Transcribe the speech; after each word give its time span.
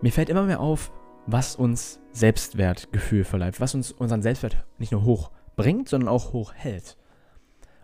mir 0.00 0.12
fällt 0.12 0.28
immer 0.28 0.44
mehr 0.44 0.60
auf, 0.60 0.92
was 1.26 1.56
uns 1.56 2.00
Selbstwertgefühl 2.12 3.24
verleiht, 3.24 3.60
was 3.60 3.74
uns 3.74 3.92
unseren 3.92 4.22
Selbstwert 4.22 4.64
nicht 4.78 4.92
nur 4.92 5.04
hoch 5.04 5.30
bringt, 5.56 5.88
sondern 5.88 6.08
auch 6.08 6.32
hoch 6.32 6.54
hält. 6.54 6.96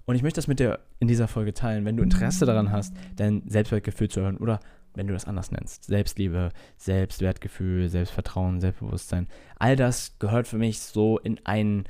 Und 0.06 0.16
ich 0.16 0.22
möchte 0.22 0.38
das 0.38 0.48
mit 0.48 0.60
dir 0.60 0.80
in 0.98 1.08
dieser 1.08 1.28
Folge 1.28 1.54
teilen, 1.54 1.84
wenn 1.84 1.96
du 1.96 2.02
Interesse 2.02 2.46
daran 2.46 2.70
hast, 2.70 2.94
dein 3.16 3.42
Selbstwertgefühl 3.48 4.08
zu 4.08 4.20
hören 4.20 4.36
oder 4.36 4.60
wenn 4.94 5.06
du 5.06 5.12
das 5.12 5.24
anders 5.24 5.50
nennst. 5.50 5.84
Selbstliebe, 5.84 6.50
Selbstwertgefühl, 6.76 7.88
Selbstvertrauen, 7.88 8.60
Selbstbewusstsein. 8.60 9.28
All 9.58 9.76
das 9.76 10.18
gehört 10.18 10.46
für 10.46 10.58
mich 10.58 10.80
so 10.80 11.18
in 11.18 11.44
einen, 11.44 11.84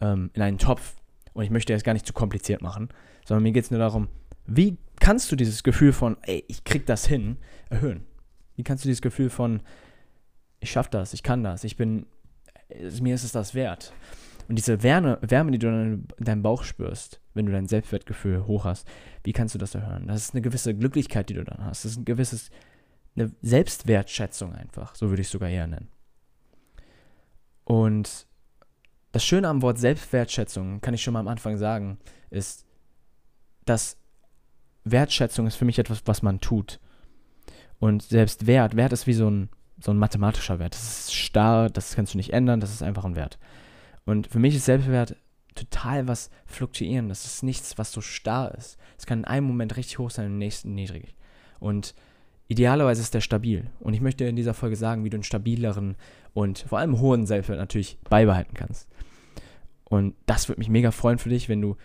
ähm, 0.00 0.30
in 0.34 0.42
einen 0.42 0.58
Topf. 0.58 0.96
Und 1.32 1.44
ich 1.44 1.50
möchte 1.50 1.72
das 1.72 1.84
gar 1.84 1.92
nicht 1.92 2.06
zu 2.06 2.12
kompliziert 2.12 2.60
machen, 2.60 2.88
sondern 3.24 3.42
mir 3.42 3.52
geht 3.52 3.64
es 3.64 3.70
nur 3.70 3.78
darum, 3.78 4.08
wie 4.46 4.78
kannst 4.98 5.30
du 5.30 5.36
dieses 5.36 5.62
Gefühl 5.62 5.92
von, 5.92 6.16
ey, 6.22 6.44
ich 6.48 6.64
krieg 6.64 6.86
das 6.86 7.06
hin, 7.06 7.36
erhöhen? 7.68 8.04
Wie 8.60 8.62
kannst 8.62 8.84
du 8.84 8.88
dieses 8.88 9.00
Gefühl 9.00 9.30
von, 9.30 9.62
ich 10.58 10.70
schaff 10.70 10.90
das, 10.90 11.14
ich 11.14 11.22
kann 11.22 11.42
das, 11.42 11.64
ich 11.64 11.78
bin, 11.78 12.04
mir 13.00 13.14
ist 13.14 13.24
es 13.24 13.32
das 13.32 13.54
wert? 13.54 13.94
Und 14.48 14.56
diese 14.56 14.82
Wärme, 14.82 15.16
Wärme, 15.22 15.52
die 15.52 15.58
du 15.58 15.68
in 15.68 16.06
deinem 16.18 16.42
Bauch 16.42 16.62
spürst, 16.62 17.22
wenn 17.32 17.46
du 17.46 17.52
dein 17.52 17.68
Selbstwertgefühl 17.68 18.46
hoch 18.46 18.66
hast, 18.66 18.86
wie 19.24 19.32
kannst 19.32 19.54
du 19.54 19.58
das 19.58 19.74
erhöhen? 19.74 20.08
Das 20.08 20.20
ist 20.20 20.34
eine 20.34 20.42
gewisse 20.42 20.74
Glücklichkeit, 20.74 21.30
die 21.30 21.34
du 21.34 21.42
dann 21.42 21.64
hast. 21.64 21.86
Das 21.86 21.92
ist 21.92 22.00
ein 22.00 22.04
gewisses, 22.04 22.50
eine 23.16 23.32
Selbstwertschätzung 23.40 24.52
einfach, 24.52 24.94
so 24.94 25.08
würde 25.08 25.22
ich 25.22 25.28
es 25.28 25.32
sogar 25.32 25.48
eher 25.48 25.66
nennen. 25.66 25.88
Und 27.64 28.26
das 29.12 29.24
Schöne 29.24 29.48
am 29.48 29.62
Wort 29.62 29.78
Selbstwertschätzung, 29.78 30.82
kann 30.82 30.92
ich 30.92 31.02
schon 31.02 31.14
mal 31.14 31.20
am 31.20 31.28
Anfang 31.28 31.56
sagen, 31.56 31.96
ist, 32.28 32.66
dass 33.64 33.96
Wertschätzung 34.84 35.46
ist 35.46 35.56
für 35.56 35.64
mich 35.64 35.78
etwas, 35.78 36.02
was 36.04 36.20
man 36.20 36.40
tut. 36.40 36.78
Und 37.80 38.02
selbst 38.02 38.46
Wert, 38.46 38.76
Wert 38.76 38.92
ist 38.92 39.06
wie 39.06 39.14
so 39.14 39.28
ein, 39.28 39.48
so 39.82 39.90
ein 39.90 39.98
mathematischer 39.98 40.58
Wert. 40.58 40.74
Das 40.74 40.82
ist 40.82 41.14
starr, 41.14 41.70
das 41.70 41.96
kannst 41.96 42.14
du 42.14 42.18
nicht 42.18 42.32
ändern, 42.32 42.60
das 42.60 42.72
ist 42.72 42.82
einfach 42.82 43.04
ein 43.04 43.16
Wert. 43.16 43.38
Und 44.04 44.28
für 44.28 44.38
mich 44.38 44.54
ist 44.54 44.66
Selbstwert 44.66 45.16
total 45.54 46.06
was 46.06 46.30
fluktuieren. 46.46 47.08
Das 47.08 47.24
ist 47.24 47.42
nichts, 47.42 47.78
was 47.78 47.90
so 47.90 48.00
starr 48.00 48.54
ist. 48.54 48.78
Es 48.98 49.06
kann 49.06 49.20
in 49.20 49.24
einem 49.24 49.46
Moment 49.46 49.76
richtig 49.76 49.98
hoch 49.98 50.10
sein, 50.10 50.26
im 50.26 50.38
nächsten 50.38 50.74
niedrig. 50.74 51.14
Und 51.58 51.94
idealerweise 52.48 53.00
ist 53.00 53.14
der 53.14 53.20
stabil. 53.20 53.70
Und 53.80 53.94
ich 53.94 54.00
möchte 54.00 54.24
in 54.24 54.36
dieser 54.36 54.54
Folge 54.54 54.76
sagen, 54.76 55.04
wie 55.04 55.10
du 55.10 55.16
einen 55.16 55.24
stabileren 55.24 55.96
und 56.34 56.60
vor 56.60 56.78
allem 56.78 57.00
hohen 57.00 57.26
Selbstwert 57.26 57.58
natürlich 57.58 57.98
beibehalten 58.08 58.54
kannst. 58.54 58.88
Und 59.84 60.14
das 60.26 60.48
würde 60.48 60.60
mich 60.60 60.68
mega 60.68 60.90
freuen 60.90 61.18
für 61.18 61.30
dich, 61.30 61.48
wenn 61.48 61.60
du 61.60 61.76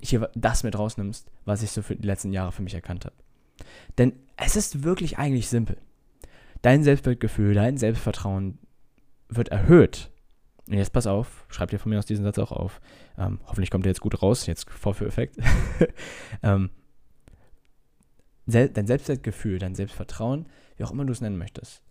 hier 0.00 0.30
das 0.34 0.62
mit 0.62 0.78
rausnimmst, 0.78 1.30
was 1.44 1.62
ich 1.62 1.72
so 1.72 1.82
für 1.82 1.96
die 1.96 2.06
letzten 2.06 2.32
Jahre 2.32 2.52
für 2.52 2.62
mich 2.62 2.74
erkannt 2.74 3.04
habe. 3.04 3.14
Denn 3.96 4.12
es 4.36 4.56
ist 4.56 4.84
wirklich 4.84 5.18
eigentlich 5.18 5.48
simpel. 5.48 5.78
Dein 6.62 6.82
Selbstwertgefühl, 6.82 7.54
dein 7.54 7.76
Selbstvertrauen 7.76 8.58
wird 9.28 9.48
erhöht, 9.48 10.10
und 10.68 10.76
jetzt 10.76 10.92
pass 10.92 11.06
auf, 11.06 11.46
schreib 11.48 11.70
dir 11.70 11.78
von 11.78 11.90
mir 11.90 11.98
aus 11.98 12.04
diesen 12.04 12.24
Satz 12.24 12.38
auch 12.38 12.52
auf. 12.52 12.80
Ähm, 13.16 13.40
hoffentlich 13.46 13.70
kommt 13.70 13.86
der 13.86 13.90
jetzt 13.90 14.02
gut 14.02 14.22
raus, 14.22 14.46
jetzt 14.46 14.70
Vorführeffekt. 14.70 15.38
ähm, 16.42 16.70
dein 18.46 18.86
Selbstwertgefühl, 18.86 19.58
dein 19.58 19.74
Selbstvertrauen, 19.74 20.46
wie 20.76 20.84
auch 20.84 20.90
immer 20.90 21.06
du 21.06 21.12
es 21.12 21.22
nennen 21.22 21.38
möchtest, 21.38 21.82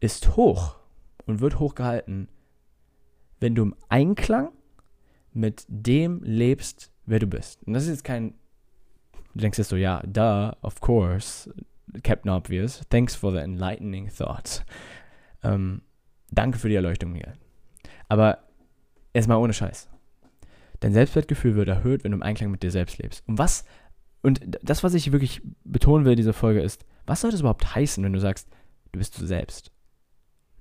ist 0.00 0.36
hoch 0.36 0.76
und 1.24 1.40
wird 1.40 1.60
hoch 1.60 1.76
gehalten, 1.76 2.28
wenn 3.38 3.54
du 3.54 3.62
im 3.62 3.76
Einklang 3.88 4.50
mit 5.32 5.64
dem 5.68 6.22
lebst, 6.24 6.90
wer 7.04 7.20
du 7.20 7.26
bist. 7.26 7.62
Und 7.64 7.74
das 7.74 7.84
ist 7.84 7.90
jetzt 7.90 8.04
kein, 8.04 8.34
du 9.36 9.42
denkst 9.42 9.58
jetzt 9.58 9.68
so, 9.68 9.76
ja, 9.76 10.02
da, 10.06 10.56
of 10.62 10.80
course, 10.80 11.52
Captain 12.02 12.30
Obvious, 12.30 12.80
thanks 12.88 13.14
for 13.14 13.32
the 13.32 13.38
enlightening 13.38 14.08
thought. 14.08 14.64
Ähm, 15.42 15.82
Danke 16.30 16.58
für 16.58 16.68
die 16.68 16.74
Erleuchtung, 16.74 17.12
Miguel. 17.12 17.34
Aber 18.08 18.38
erstmal 19.12 19.38
ohne 19.38 19.52
Scheiß. 19.52 19.88
Dein 20.80 20.92
Selbstwertgefühl 20.92 21.54
wird 21.54 21.68
erhöht, 21.68 22.04
wenn 22.04 22.12
du 22.12 22.16
im 22.16 22.22
Einklang 22.22 22.50
mit 22.50 22.62
dir 22.62 22.70
selbst 22.70 22.98
lebst. 22.98 23.26
Und 23.26 23.38
was, 23.38 23.64
und 24.22 24.40
das, 24.62 24.82
was 24.82 24.94
ich 24.94 25.12
wirklich 25.12 25.40
betonen 25.64 26.04
will 26.04 26.12
in 26.12 26.18
dieser 26.18 26.32
Folge 26.32 26.60
ist, 26.60 26.84
was 27.06 27.20
soll 27.20 27.30
das 27.30 27.40
überhaupt 27.40 27.74
heißen, 27.74 28.02
wenn 28.04 28.12
du 28.12 28.20
sagst, 28.20 28.48
du 28.92 28.98
bist 28.98 29.18
du 29.20 29.26
selbst? 29.26 29.70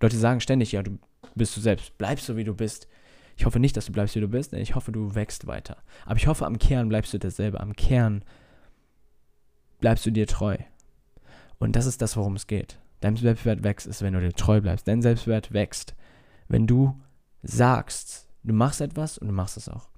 Leute 0.01 0.17
sagen 0.17 0.39
ständig, 0.39 0.71
ja, 0.71 0.83
du 0.83 0.99
bist 1.35 1.57
du 1.57 1.61
selbst, 1.61 1.97
bleibst 1.97 2.25
so 2.25 2.37
wie 2.37 2.43
du 2.43 2.53
bist. 2.53 2.87
Ich 3.37 3.45
hoffe 3.45 3.59
nicht, 3.59 3.75
dass 3.75 3.87
du 3.87 3.91
bleibst, 3.91 4.15
wie 4.15 4.21
du 4.21 4.27
bist, 4.27 4.53
denn 4.53 4.61
ich 4.61 4.75
hoffe, 4.75 4.91
du 4.91 5.15
wächst 5.15 5.47
weiter. 5.47 5.77
Aber 6.05 6.15
ich 6.15 6.27
hoffe, 6.27 6.45
am 6.45 6.59
Kern 6.59 6.87
bleibst 6.87 7.13
du 7.13 7.17
dasselbe. 7.17 7.59
Am 7.59 7.73
Kern 7.73 8.23
bleibst 9.85 10.03
du 10.03 10.11
dir 10.11 10.25
treu. 10.25 10.57
Und 11.59 11.75
das 11.75 11.85
ist 11.85 12.01
das, 12.01 12.17
worum 12.17 12.35
es 12.35 12.47
geht. 12.47 12.79
Dein 13.01 13.17
Selbstwert 13.17 13.61
wächst, 13.61 13.85
ist, 13.85 14.01
wenn 14.01 14.13
du 14.13 14.19
dir 14.19 14.33
treu 14.33 14.59
bleibst. 14.59 14.87
Dein 14.87 15.03
Selbstwert 15.03 15.53
wächst, 15.53 15.93
wenn 16.47 16.65
du 16.65 16.99
sagst, 17.43 18.27
du 18.43 18.55
machst 18.55 18.81
etwas 18.81 19.19
und 19.19 19.27
du 19.27 19.33
machst 19.33 19.57
es 19.57 19.69
auch. 19.69 19.89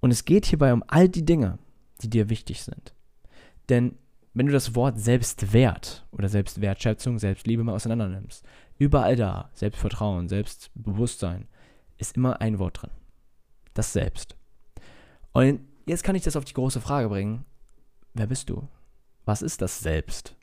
Und 0.00 0.10
es 0.10 0.26
geht 0.26 0.44
hierbei 0.44 0.70
um 0.70 0.84
all 0.86 1.08
die 1.08 1.24
Dinge, 1.24 1.58
die 2.02 2.10
dir 2.10 2.28
wichtig 2.28 2.62
sind. 2.62 2.92
Denn 3.70 3.96
wenn 4.34 4.44
du 4.44 4.52
das 4.52 4.74
Wort 4.74 5.00
Selbstwert 5.00 6.06
oder 6.12 6.28
Selbstwertschätzung, 6.28 7.18
Selbstliebe 7.18 7.64
mal 7.64 7.74
auseinander 7.74 8.10
nimmst, 8.10 8.44
überall 8.76 9.16
da, 9.16 9.48
Selbstvertrauen, 9.54 10.28
Selbstbewusstsein, 10.28 11.48
ist 11.96 12.18
immer 12.18 12.42
ein 12.42 12.58
Wort 12.58 12.82
drin. 12.82 12.90
Das 13.72 13.94
Selbst. 13.94 14.36
Und 15.32 15.60
jetzt 15.86 16.04
kann 16.04 16.16
ich 16.16 16.22
das 16.22 16.36
auf 16.36 16.44
die 16.44 16.52
große 16.52 16.82
Frage 16.82 17.08
bringen. 17.08 17.46
Wer 18.12 18.26
bist 18.26 18.50
du? 18.50 18.68
Was 19.26 19.42
ist 19.42 19.60
das 19.60 19.80
Selbst? 19.80 20.36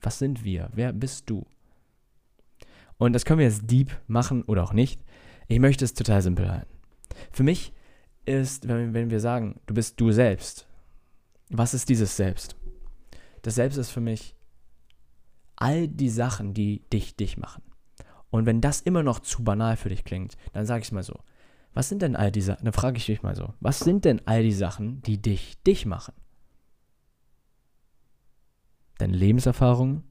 Was 0.00 0.18
sind 0.18 0.42
wir? 0.42 0.70
Wer 0.72 0.92
bist 0.92 1.30
du? 1.30 1.46
Und 2.96 3.12
das 3.12 3.24
können 3.24 3.38
wir 3.38 3.46
jetzt 3.46 3.70
deep 3.70 3.92
machen 4.06 4.42
oder 4.44 4.64
auch 4.64 4.72
nicht. 4.72 5.04
Ich 5.48 5.60
möchte 5.60 5.84
es 5.84 5.94
total 5.94 6.22
simpel 6.22 6.50
halten. 6.50 6.72
Für 7.30 7.42
mich 7.42 7.72
ist, 8.24 8.66
wenn, 8.66 9.10
wir 9.10 9.20
sagen, 9.20 9.60
du 9.66 9.74
bist 9.74 10.00
du 10.00 10.12
selbst, 10.12 10.66
was 11.50 11.74
ist 11.74 11.88
dieses 11.88 12.16
Selbst? 12.16 12.56
Das 13.42 13.56
Selbst 13.56 13.76
ist 13.76 13.90
für 13.90 14.00
mich 14.00 14.34
all 15.56 15.86
die 15.86 16.08
Sachen, 16.08 16.54
die 16.54 16.88
dich 16.90 17.16
dich 17.16 17.36
machen. 17.36 17.62
Und 18.30 18.46
wenn 18.46 18.62
das 18.62 18.80
immer 18.80 19.02
noch 19.02 19.20
zu 19.20 19.44
banal 19.44 19.76
für 19.76 19.90
dich 19.90 20.04
klingt, 20.04 20.38
dann 20.54 20.64
sage 20.64 20.80
ich 20.80 20.86
es 20.88 20.92
mal 20.92 21.02
so. 21.02 21.20
Was 21.74 21.90
sind 21.90 22.00
denn 22.00 22.16
all 22.16 22.32
die 22.32 22.40
Sachen? 22.40 22.64
Dann 22.64 22.72
frage 22.72 22.96
ich 22.96 23.06
dich 23.06 23.22
mal 23.22 23.36
so. 23.36 23.52
Was 23.60 23.80
sind 23.80 24.06
denn 24.06 24.22
all 24.26 24.42
die 24.42 24.52
Sachen, 24.52 25.02
die 25.02 25.20
dich 25.20 25.60
dich 25.64 25.84
machen? 25.84 26.14
Deine 28.98 29.16
Lebenserfahrung, 29.16 30.04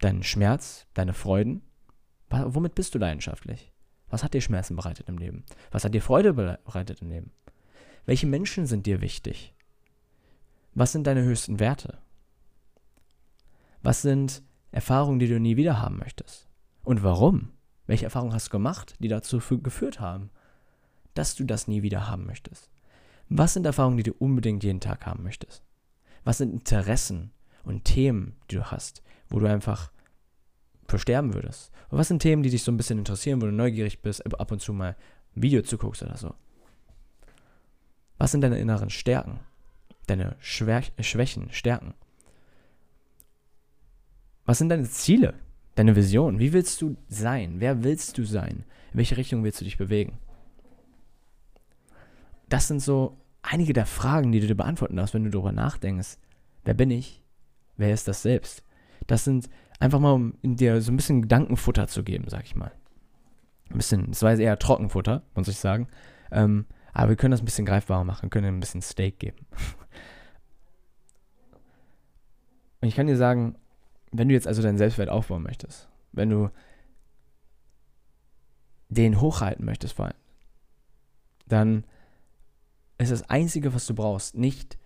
deinen 0.00 0.22
Schmerz, 0.22 0.86
deine 0.94 1.14
Freuden? 1.14 1.62
Womit 2.28 2.74
bist 2.74 2.94
du 2.94 2.98
leidenschaftlich? 2.98 3.72
Was 4.08 4.22
hat 4.22 4.34
dir 4.34 4.40
Schmerzen 4.40 4.76
bereitet 4.76 5.08
im 5.08 5.18
Leben? 5.18 5.44
Was 5.70 5.84
hat 5.84 5.94
dir 5.94 6.02
Freude 6.02 6.32
bereitet 6.32 7.00
im 7.02 7.08
Leben? 7.08 7.32
Welche 8.04 8.26
Menschen 8.26 8.66
sind 8.66 8.86
dir 8.86 9.00
wichtig? 9.00 9.54
Was 10.74 10.92
sind 10.92 11.06
deine 11.06 11.22
höchsten 11.22 11.60
Werte? 11.60 11.98
Was 13.82 14.02
sind 14.02 14.42
Erfahrungen, 14.70 15.18
die 15.18 15.28
du 15.28 15.38
nie 15.38 15.56
wieder 15.56 15.80
haben 15.80 15.98
möchtest? 15.98 16.48
Und 16.84 17.02
warum? 17.02 17.52
Welche 17.86 18.04
Erfahrungen 18.04 18.32
hast 18.32 18.48
du 18.48 18.52
gemacht, 18.52 18.94
die 19.00 19.08
dazu 19.08 19.38
geführt 19.38 20.00
haben, 20.00 20.30
dass 21.14 21.34
du 21.34 21.44
das 21.44 21.68
nie 21.68 21.82
wieder 21.82 22.08
haben 22.08 22.26
möchtest? 22.26 22.70
Was 23.28 23.54
sind 23.54 23.66
Erfahrungen, 23.66 23.96
die 23.98 24.02
du 24.02 24.14
unbedingt 24.18 24.64
jeden 24.64 24.80
Tag 24.80 25.06
haben 25.06 25.22
möchtest? 25.22 25.62
Was 26.24 26.38
sind 26.38 26.52
Interessen 26.52 27.32
und 27.64 27.84
Themen, 27.84 28.36
die 28.50 28.56
du 28.56 28.64
hast, 28.70 29.02
wo 29.28 29.38
du 29.38 29.46
einfach 29.46 29.90
versterben 30.86 31.34
würdest? 31.34 31.72
Und 31.90 31.98
was 31.98 32.08
sind 32.08 32.20
Themen, 32.20 32.42
die 32.42 32.50
dich 32.50 32.62
so 32.62 32.72
ein 32.72 32.76
bisschen 32.76 32.98
interessieren, 32.98 33.40
wo 33.40 33.46
du 33.46 33.52
neugierig 33.52 34.02
bist, 34.02 34.24
ab 34.38 34.52
und 34.52 34.60
zu 34.60 34.72
mal 34.72 34.96
ein 35.36 35.42
Video 35.42 35.62
zu 35.62 35.78
guckst 35.78 36.02
oder 36.02 36.16
so? 36.16 36.34
Was 38.18 38.30
sind 38.30 38.42
deine 38.42 38.58
inneren 38.58 38.90
Stärken? 38.90 39.40
Deine 40.06 40.36
Schwä 40.38 40.82
Schwächen, 41.00 41.50
Stärken? 41.52 41.94
Was 44.44 44.58
sind 44.58 44.68
deine 44.68 44.88
Ziele? 44.88 45.34
Deine 45.74 45.96
Vision? 45.96 46.38
Wie 46.38 46.52
willst 46.52 46.82
du 46.82 46.96
sein? 47.08 47.54
Wer 47.58 47.82
willst 47.82 48.18
du 48.18 48.24
sein? 48.24 48.64
In 48.92 48.98
welche 48.98 49.16
Richtung 49.16 49.42
willst 49.42 49.60
du 49.60 49.64
dich 49.64 49.78
bewegen? 49.78 50.18
Das 52.48 52.68
sind 52.68 52.80
so 52.80 53.16
einige 53.42 53.72
der 53.72 53.86
Fragen, 53.86 54.32
die 54.32 54.40
du 54.40 54.46
dir 54.46 54.54
beantworten 54.54 54.96
darfst, 54.96 55.14
wenn 55.14 55.24
du 55.24 55.30
darüber 55.30 55.52
nachdenkst. 55.52 56.18
Wer 56.64 56.74
bin 56.74 56.90
ich? 56.90 57.22
Wer 57.76 57.92
ist 57.92 58.08
das 58.08 58.22
selbst? 58.22 58.64
Das 59.06 59.24
sind 59.24 59.48
einfach 59.80 59.98
mal, 59.98 60.12
um 60.12 60.36
dir 60.42 60.80
so 60.80 60.92
ein 60.92 60.96
bisschen 60.96 61.22
Gedankenfutter 61.22 61.88
zu 61.88 62.04
geben, 62.04 62.26
sag 62.28 62.44
ich 62.44 62.54
mal. 62.54 62.72
Ein 63.70 63.76
bisschen, 63.76 64.08
das 64.10 64.22
war 64.22 64.34
eher 64.34 64.58
Trockenfutter, 64.58 65.22
muss 65.34 65.48
ich 65.48 65.58
sagen. 65.58 65.88
Ähm, 66.30 66.66
aber 66.92 67.10
wir 67.10 67.16
können 67.16 67.32
das 67.32 67.42
ein 67.42 67.46
bisschen 67.46 67.66
greifbarer 67.66 68.04
machen, 68.04 68.30
können 68.30 68.46
ein 68.46 68.60
bisschen 68.60 68.82
Steak 68.82 69.18
geben. 69.18 69.46
Und 72.80 72.88
ich 72.88 72.94
kann 72.94 73.06
dir 73.06 73.16
sagen, 73.16 73.56
wenn 74.10 74.28
du 74.28 74.34
jetzt 74.34 74.46
also 74.46 74.62
deinen 74.62 74.78
Selbstwert 74.78 75.08
aufbauen 75.08 75.42
möchtest, 75.42 75.88
wenn 76.12 76.30
du 76.30 76.50
den 78.88 79.20
hochhalten 79.20 79.64
möchtest 79.64 79.94
vor 79.94 80.06
allem, 80.06 80.16
dann 81.46 81.84
ist 83.02 83.12
das 83.12 83.28
Einzige, 83.28 83.74
was 83.74 83.86
du 83.86 83.94
brauchst. 83.94 84.36
Nicht, 84.36 84.78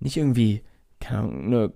nicht 0.00 0.16
irgendwie 0.16 0.62
Ahnung, 1.06 1.44
eine 1.44 1.72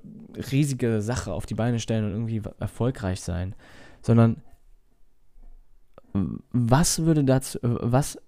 riesige 0.51 1.03
Sache 1.03 1.33
auf 1.33 1.45
die 1.47 1.55
Beine 1.55 1.81
stellen 1.81 2.05
und 2.07 2.13
irgendwie 2.13 2.43
erfolgreich 2.59 3.21
sein, 3.21 3.55
sondern 4.01 4.43
was 6.51 7.01
würde 7.01 7.25
dazu, 7.25 7.59
was 7.63 8.19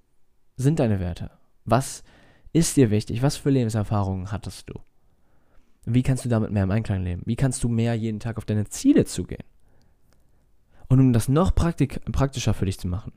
sind 0.56 0.79
deine 0.79 1.00
Werte? 1.00 1.31
Was 1.64 2.02
ist 2.52 2.76
dir 2.76 2.91
wichtig? 2.91 3.23
Was 3.23 3.37
für 3.37 3.50
Lebenserfahrungen 3.50 4.31
hattest 4.31 4.69
du? 4.69 4.75
Wie 5.87 6.02
kannst 6.02 6.25
du 6.25 6.29
damit 6.29 6.50
mehr 6.50 6.64
im 6.64 6.70
Einklang 6.70 7.02
leben? 7.02 7.23
Wie 7.25 7.37
kannst 7.37 7.64
du 7.64 7.69
mehr 7.69 7.94
jeden 7.94 8.20
Tag 8.20 8.37
auf 8.37 8.44
deine 8.44 8.67
Ziele 8.67 9.06
zugehen? 9.06 9.44
Und 10.88 11.00
um 11.00 11.12
das 11.12 11.29
noch 11.29 11.55
praktischer 11.55 12.52
für 12.52 12.67
dich 12.67 12.79
zu 12.79 12.88
machen, 12.88 13.12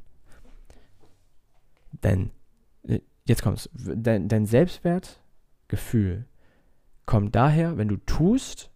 denn, 2.03 2.31
jetzt 3.25 3.41
kommt's, 3.41 3.69
dein, 3.73 4.27
dein 4.27 4.45
Selbstwertgefühl 4.45 6.25
kommt 7.05 7.35
daher, 7.35 7.77
wenn 7.77 7.87
du 7.87 7.97
tust, 7.97 8.71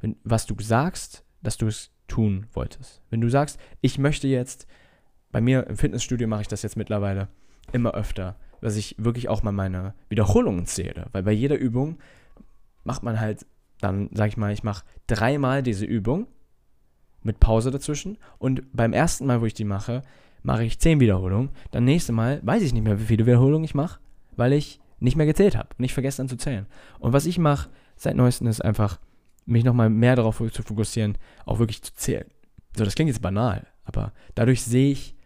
wenn, 0.00 0.16
was 0.24 0.46
du 0.46 0.54
sagst, 0.58 1.24
dass 1.42 1.56
du 1.56 1.66
es 1.66 1.90
tun 2.08 2.46
wolltest. 2.52 3.02
Wenn 3.10 3.20
du 3.20 3.28
sagst, 3.28 3.58
ich 3.80 3.98
möchte 3.98 4.28
jetzt, 4.28 4.66
bei 5.30 5.40
mir 5.40 5.66
im 5.66 5.76
Fitnessstudio 5.76 6.26
mache 6.26 6.42
ich 6.42 6.48
das 6.48 6.62
jetzt 6.62 6.76
mittlerweile 6.76 7.28
immer 7.72 7.94
öfter, 7.94 8.36
dass 8.60 8.76
ich 8.76 8.96
wirklich 8.98 9.28
auch 9.28 9.42
mal 9.42 9.52
meine 9.52 9.94
Wiederholungen 10.08 10.66
zähle. 10.66 11.06
Weil 11.12 11.22
bei 11.22 11.32
jeder 11.32 11.56
Übung 11.56 11.98
macht 12.84 13.02
man 13.02 13.20
halt 13.20 13.46
dann, 13.80 14.10
sag 14.12 14.28
ich 14.28 14.36
mal, 14.36 14.52
ich 14.52 14.62
mache 14.62 14.84
dreimal 15.06 15.62
diese 15.62 15.86
Übung 15.86 16.26
mit 17.22 17.40
Pause 17.40 17.70
dazwischen 17.70 18.18
und 18.38 18.62
beim 18.72 18.92
ersten 18.92 19.26
Mal, 19.26 19.40
wo 19.40 19.46
ich 19.46 19.54
die 19.54 19.64
mache, 19.64 20.02
mache 20.42 20.64
ich 20.64 20.78
zehn 20.78 21.00
Wiederholungen. 21.00 21.50
Dann 21.70 21.84
nächste 21.84 22.12
Mal 22.12 22.40
weiß 22.42 22.62
ich 22.62 22.72
nicht 22.72 22.82
mehr, 22.82 23.00
wie 23.00 23.04
viele 23.04 23.26
Wiederholungen 23.26 23.64
ich 23.64 23.74
mache, 23.74 24.00
weil 24.36 24.52
ich 24.52 24.80
nicht 24.98 25.16
mehr 25.16 25.26
gezählt 25.26 25.56
habe 25.56 25.68
und 25.78 25.84
ich 25.84 25.94
vergesse 25.94 26.18
dann 26.18 26.28
zu 26.28 26.36
zählen. 26.36 26.66
Und 26.98 27.12
was 27.12 27.26
ich 27.26 27.38
mache 27.38 27.70
seit 27.96 28.16
neuestem 28.16 28.46
ist 28.46 28.64
einfach, 28.64 28.98
mich 29.46 29.64
nochmal 29.64 29.90
mehr 29.90 30.16
darauf 30.16 30.38
zu 30.38 30.62
fokussieren, 30.62 31.18
auch 31.44 31.58
wirklich 31.58 31.82
zu 31.82 31.94
zählen. 31.94 32.26
So, 32.76 32.84
das 32.84 32.94
klingt 32.94 33.08
jetzt 33.08 33.22
banal, 33.22 33.66
aber 33.84 34.12
dadurch 34.34 34.62
sehe 34.62 34.92
ich, 34.92 35.16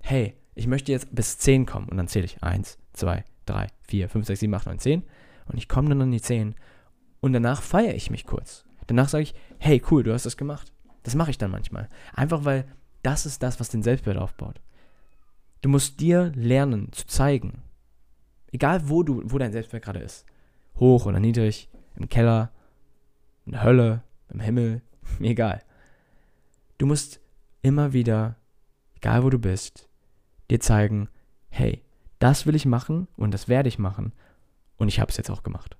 hey, 0.00 0.34
ich 0.54 0.66
möchte 0.66 0.92
jetzt 0.92 1.14
bis 1.14 1.38
10 1.38 1.66
kommen 1.66 1.88
und 1.88 1.96
dann 1.96 2.08
zähle 2.08 2.24
ich 2.24 2.42
1, 2.42 2.78
2, 2.94 3.24
3, 3.46 3.66
4, 3.82 4.08
5, 4.08 4.26
6, 4.26 4.40
7, 4.40 4.54
8, 4.54 4.66
9, 4.66 4.78
10 4.78 5.02
und 5.46 5.58
ich 5.58 5.68
komme 5.68 5.88
dann 5.88 6.02
an 6.02 6.10
die 6.10 6.20
10 6.20 6.54
und 7.20 7.32
danach 7.32 7.62
feiere 7.62 7.94
ich 7.94 8.10
mich 8.10 8.24
kurz. 8.24 8.64
Danach 8.86 9.08
sage 9.08 9.22
ich, 9.22 9.34
hey, 9.58 9.82
cool, 9.90 10.02
du 10.02 10.12
hast 10.12 10.26
das 10.26 10.36
gemacht. 10.36 10.72
Das 11.02 11.14
mache 11.14 11.30
ich 11.30 11.38
dann 11.38 11.50
manchmal. 11.50 11.88
Einfach 12.12 12.44
weil 12.44 12.64
das 13.02 13.26
ist 13.26 13.42
das, 13.42 13.60
was 13.60 13.68
den 13.68 13.82
Selbstwert 13.82 14.18
aufbaut. 14.18 14.60
Du 15.62 15.68
musst 15.68 16.00
dir 16.00 16.32
lernen 16.34 16.92
zu 16.92 17.06
zeigen, 17.06 17.62
egal 18.52 18.88
wo 18.88 19.02
du, 19.02 19.22
wo 19.24 19.38
dein 19.38 19.52
Selbstwert 19.52 19.84
gerade 19.84 20.00
ist, 20.00 20.24
hoch 20.76 21.06
oder 21.06 21.20
niedrig, 21.20 21.68
im 21.96 22.08
Keller, 22.08 22.50
in 23.46 23.52
der 23.52 23.64
Hölle, 23.64 24.02
im 24.30 24.40
Himmel, 24.40 24.82
egal. 25.20 25.62
Du 26.78 26.86
musst 26.86 27.20
immer 27.62 27.92
wieder, 27.92 28.36
egal 28.96 29.22
wo 29.22 29.30
du 29.30 29.38
bist, 29.38 29.88
dir 30.50 30.60
zeigen, 30.60 31.08
hey, 31.50 31.82
das 32.18 32.46
will 32.46 32.54
ich 32.54 32.66
machen 32.66 33.08
und 33.16 33.32
das 33.32 33.48
werde 33.48 33.68
ich 33.68 33.78
machen 33.78 34.12
und 34.76 34.88
ich 34.88 35.00
habe 35.00 35.10
es 35.10 35.16
jetzt 35.16 35.30
auch 35.30 35.42
gemacht. 35.42 35.76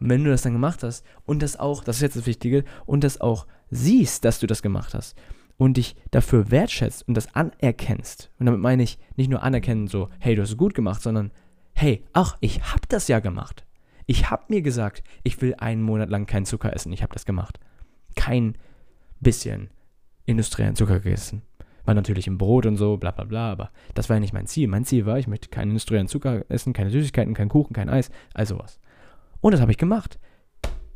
Und 0.00 0.08
wenn 0.08 0.24
du 0.24 0.30
das 0.30 0.42
dann 0.42 0.52
gemacht 0.52 0.82
hast 0.82 1.04
und 1.24 1.42
das 1.42 1.56
auch, 1.58 1.84
das 1.84 1.96
ist 1.96 2.02
jetzt 2.02 2.16
das 2.16 2.26
Wichtige, 2.26 2.64
und 2.86 3.04
das 3.04 3.20
auch 3.20 3.46
siehst, 3.70 4.24
dass 4.24 4.40
du 4.40 4.46
das 4.46 4.62
gemacht 4.62 4.94
hast 4.94 5.16
und 5.62 5.76
dich 5.76 5.94
dafür 6.10 6.50
wertschätzt 6.50 7.06
und 7.06 7.14
das 7.14 7.34
anerkennst, 7.34 8.30
und 8.38 8.46
damit 8.46 8.60
meine 8.60 8.82
ich 8.82 8.98
nicht 9.16 9.30
nur 9.30 9.42
anerkennen, 9.42 9.86
so, 9.86 10.08
hey, 10.18 10.34
du 10.34 10.42
hast 10.42 10.50
es 10.50 10.56
gut 10.56 10.74
gemacht, 10.74 11.02
sondern, 11.02 11.30
hey, 11.72 12.04
ach, 12.12 12.36
ich 12.40 12.62
habe 12.62 12.82
das 12.88 13.08
ja 13.08 13.20
gemacht. 13.20 13.64
Ich 14.06 14.30
habe 14.30 14.44
mir 14.48 14.62
gesagt, 14.62 15.04
ich 15.22 15.40
will 15.40 15.54
einen 15.54 15.82
Monat 15.82 16.10
lang 16.10 16.26
keinen 16.26 16.46
Zucker 16.46 16.74
essen. 16.74 16.92
Ich 16.92 17.02
habe 17.02 17.12
das 17.12 17.24
gemacht. 17.24 17.60
Kein 18.16 18.58
bisschen 19.20 19.70
industriellen 20.26 20.74
Zucker 20.74 20.98
gegessen. 20.98 21.42
War 21.84 21.94
natürlich 21.94 22.26
im 22.26 22.38
Brot 22.38 22.66
und 22.66 22.76
so, 22.76 22.96
bla 22.96 23.12
bla 23.12 23.24
bla, 23.24 23.52
aber 23.52 23.70
das 23.94 24.08
war 24.08 24.16
ja 24.16 24.20
nicht 24.20 24.34
mein 24.34 24.46
Ziel. 24.46 24.66
Mein 24.66 24.84
Ziel 24.84 25.06
war, 25.06 25.18
ich 25.18 25.28
möchte 25.28 25.48
keinen 25.48 25.70
industriellen 25.70 26.08
Zucker 26.08 26.44
essen, 26.48 26.72
keine 26.72 26.90
Süßigkeiten, 26.90 27.34
keinen 27.34 27.48
Kuchen, 27.48 27.72
kein 27.72 27.88
Eis, 27.88 28.10
also 28.34 28.58
was. 28.58 28.80
Und 29.40 29.52
das 29.52 29.60
habe 29.60 29.70
ich 29.70 29.78
gemacht. 29.78 30.18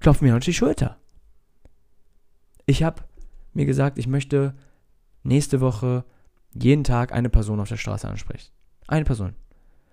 Klopf 0.00 0.20
mir 0.20 0.36
auf 0.36 0.42
die 0.42 0.52
Schulter. 0.52 0.98
Ich 2.66 2.82
habe 2.82 3.02
mir 3.56 3.66
gesagt, 3.66 3.98
ich 3.98 4.06
möchte 4.06 4.54
nächste 5.22 5.60
Woche 5.60 6.04
jeden 6.52 6.84
Tag 6.84 7.12
eine 7.12 7.28
Person 7.28 7.60
auf 7.60 7.68
der 7.68 7.76
Straße 7.76 8.08
ansprechen. 8.08 8.52
Eine 8.86 9.04
Person. 9.04 9.34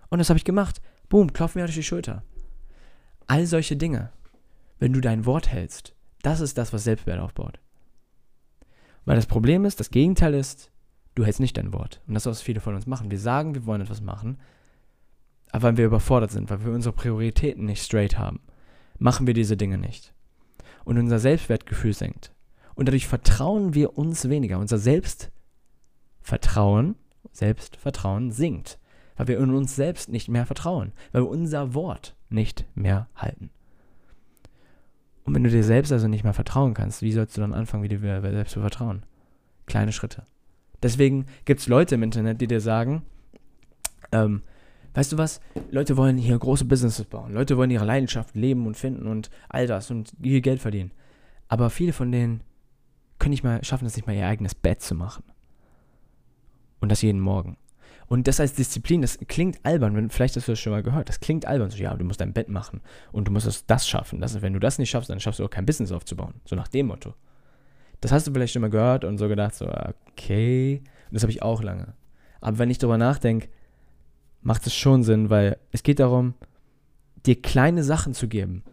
Und 0.10 0.20
das 0.20 0.30
habe 0.30 0.38
ich 0.38 0.46
gemacht. 0.46 0.82
Boom, 1.10 1.34
klopf 1.34 1.56
mir 1.56 1.66
auf 1.66 1.74
die 1.74 1.84
Schulter. 1.84 2.24
All 3.28 3.46
solche 3.46 3.76
Dinge. 3.76 4.12
Wenn 4.80 4.94
du 4.94 5.02
dein 5.02 5.26
Wort 5.26 5.50
hältst, 5.50 5.96
das 6.22 6.40
ist 6.40 6.58
das, 6.58 6.74
was 6.74 6.84
Selbstwert 6.84 7.20
aufbaut. 7.20 7.60
Weil 9.06 9.16
das 9.16 9.26
Problem 9.26 9.66
ist, 9.66 9.80
das 9.80 9.92
Gegenteil 9.92 10.34
ist, 10.34 10.72
du 11.16 11.26
hältst 11.26 11.40
nicht 11.40 11.58
dein 11.58 11.74
Wort. 11.74 12.02
Und 12.08 12.14
das 12.14 12.26
ist, 12.26 12.32
was 12.32 12.42
viele 12.42 12.62
von 12.62 12.76
uns 12.76 12.88
machen. 12.88 13.12
Wir 13.12 13.20
sagen, 13.20 13.56
wir 13.56 13.66
wollen 13.66 13.82
etwas 13.82 14.02
machen, 14.02 14.38
aber 15.52 15.64
weil 15.64 15.78
wir 15.78 15.86
überfordert 15.86 16.32
sind, 16.32 16.50
weil 16.50 16.66
wir 16.66 16.72
unsere 16.72 16.96
Prioritäten 16.96 17.66
nicht 17.66 17.84
straight 17.84 18.18
haben, 18.18 18.40
machen 18.98 19.28
wir 19.28 19.34
diese 19.34 19.58
Dinge 19.58 19.78
nicht. 19.78 20.14
Und 20.84 20.98
unser 20.98 21.20
Selbstwertgefühl 21.20 21.94
senkt. 21.94 22.33
Und 22.76 22.88
dadurch 22.88 23.08
vertrauen 23.08 23.74
wir 23.74 23.98
uns 23.98 24.30
weniger. 24.30 24.60
Unser 24.60 24.78
Selbstvertrauen, 24.78 26.96
Selbstvertrauen 27.32 28.32
sinkt. 28.32 28.78
Weil 29.16 29.28
wir 29.28 29.40
in 29.40 29.54
uns 29.54 29.76
selbst 29.76 30.10
nicht 30.10 30.28
mehr 30.28 30.46
vertrauen. 30.46 30.92
Weil 31.12 31.24
wir 31.24 31.30
unser 31.30 31.74
Wort 31.74 32.16
nicht 32.30 32.66
mehr 32.76 33.08
halten. 33.16 33.50
Und 35.24 35.36
wenn 35.36 35.44
du 35.44 35.50
dir 35.50 35.64
selbst 35.64 35.92
also 35.92 36.08
nicht 36.08 36.24
mehr 36.24 36.34
vertrauen 36.34 36.74
kannst, 36.74 37.02
wie 37.02 37.12
sollst 37.12 37.38
du 37.38 37.42
dann 37.42 37.54
anfangen, 37.54 37.84
wie 37.84 37.90
dir 37.90 38.22
selbst 38.22 38.54
zu 38.54 38.62
vertrauen? 38.62 39.04
Kleine 39.66 39.92
Schritte. 39.92 40.24
Deswegen 40.82 41.26
gibt 41.46 41.62
es 41.62 41.68
Leute 41.68 41.96
im 41.96 42.04
Internet, 42.04 42.42
die 42.42 42.48
dir 42.48 42.60
sagen, 42.60 43.04
ähm, 44.12 44.42
weißt 44.94 45.14
du 45.14 45.18
was, 45.18 45.40
Leute 45.72 45.96
wollen 45.96 46.18
hier 46.18 46.38
große 46.38 46.66
Businesses 46.66 47.06
bauen, 47.06 47.34
Leute 47.34 47.56
wollen 47.56 47.72
ihre 47.72 47.86
Leidenschaft 47.86 48.36
leben 48.36 48.68
und 48.68 48.76
finden 48.76 49.08
und 49.08 49.30
all 49.48 49.66
das 49.66 49.90
und 49.92 50.12
viel 50.22 50.42
Geld 50.42 50.60
verdienen. 50.60 50.92
Aber 51.48 51.70
viele 51.70 51.94
von 51.94 52.12
denen 52.12 52.42
können 53.24 53.32
nicht 53.32 53.44
mal, 53.44 53.64
schaffen 53.64 53.86
es 53.86 53.96
nicht 53.96 54.06
mal 54.06 54.16
ihr 54.16 54.28
eigenes 54.28 54.54
Bett 54.54 54.82
zu 54.82 54.96
machen. 54.96 55.24
Und 56.82 56.92
das 56.92 57.02
jeden 57.02 57.22
Morgen. 57.22 57.56
Und 58.08 58.28
das 58.28 58.42
als 58.42 58.54
Disziplin, 58.54 59.02
das 59.02 59.18
klingt 59.28 59.66
albern, 59.66 59.96
wenn, 59.96 60.10
vielleicht 60.10 60.36
hast 60.36 60.50
du 60.50 60.52
das 60.52 60.60
schon 60.60 60.74
mal 60.74 60.84
gehört, 60.84 61.08
das 61.08 61.22
klingt 61.22 61.46
albern, 61.46 61.70
so, 61.70 61.78
ja, 61.78 61.96
du 61.96 62.04
musst 62.04 62.20
dein 62.20 62.34
Bett 62.34 62.50
machen 62.50 62.82
und 63.14 63.30
du 63.30 63.32
musst 63.32 63.48
das, 63.48 63.66
das 63.66 63.88
schaffen. 63.88 64.20
Das, 64.20 64.42
wenn 64.42 64.52
du 64.52 64.60
das 64.60 64.78
nicht 64.78 64.90
schaffst, 64.90 65.10
dann 65.10 65.22
schaffst 65.22 65.40
du 65.40 65.46
auch 65.46 65.50
kein 65.50 65.66
Business 65.66 65.94
aufzubauen. 65.94 66.34
So 66.44 66.58
nach 66.58 66.68
dem 66.68 66.88
Motto. 66.88 67.14
Das 68.02 68.12
hast 68.12 68.28
du 68.28 68.34
vielleicht 68.34 68.52
schon 68.52 68.62
mal 68.62 68.70
gehört 68.70 69.06
und 69.06 69.18
so 69.18 69.30
gedacht, 69.30 69.56
so, 69.56 69.72
okay. 70.12 70.84
Und 71.08 71.14
das 71.14 71.24
habe 71.24 71.32
ich 71.32 71.42
auch 71.42 71.64
lange. 71.64 71.94
Aber 72.42 72.58
wenn 72.58 72.70
ich 72.70 72.78
darüber 72.78 72.98
nachdenke, 72.98 73.48
macht 74.42 74.68
es 74.68 74.76
schon 74.76 75.04
Sinn, 75.04 75.30
weil 75.30 75.58
es 75.72 75.82
geht 75.82 76.02
darum, 76.02 76.34
dir 77.26 77.42
kleine 77.42 77.86
Sachen 77.86 78.14
zu 78.14 78.28
geben, 78.28 78.64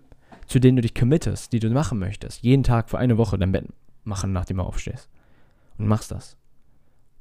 zu 0.49 0.59
denen 0.59 0.75
du 0.75 0.83
dich 0.83 0.95
committest, 0.97 1.53
die 1.53 1.61
du 1.61 1.71
machen 1.71 2.01
möchtest. 2.01 2.43
Jeden 2.43 2.65
Tag 2.65 2.91
für 2.91 2.99
eine 2.99 3.17
Woche 3.17 3.39
dein 3.39 3.53
Bett 3.53 3.67
machen, 4.05 4.33
nachdem 4.33 4.59
du 4.59 4.63
aufstehst. 4.65 5.09
Und 5.79 5.87
machst 5.87 6.11
das. 6.11 6.37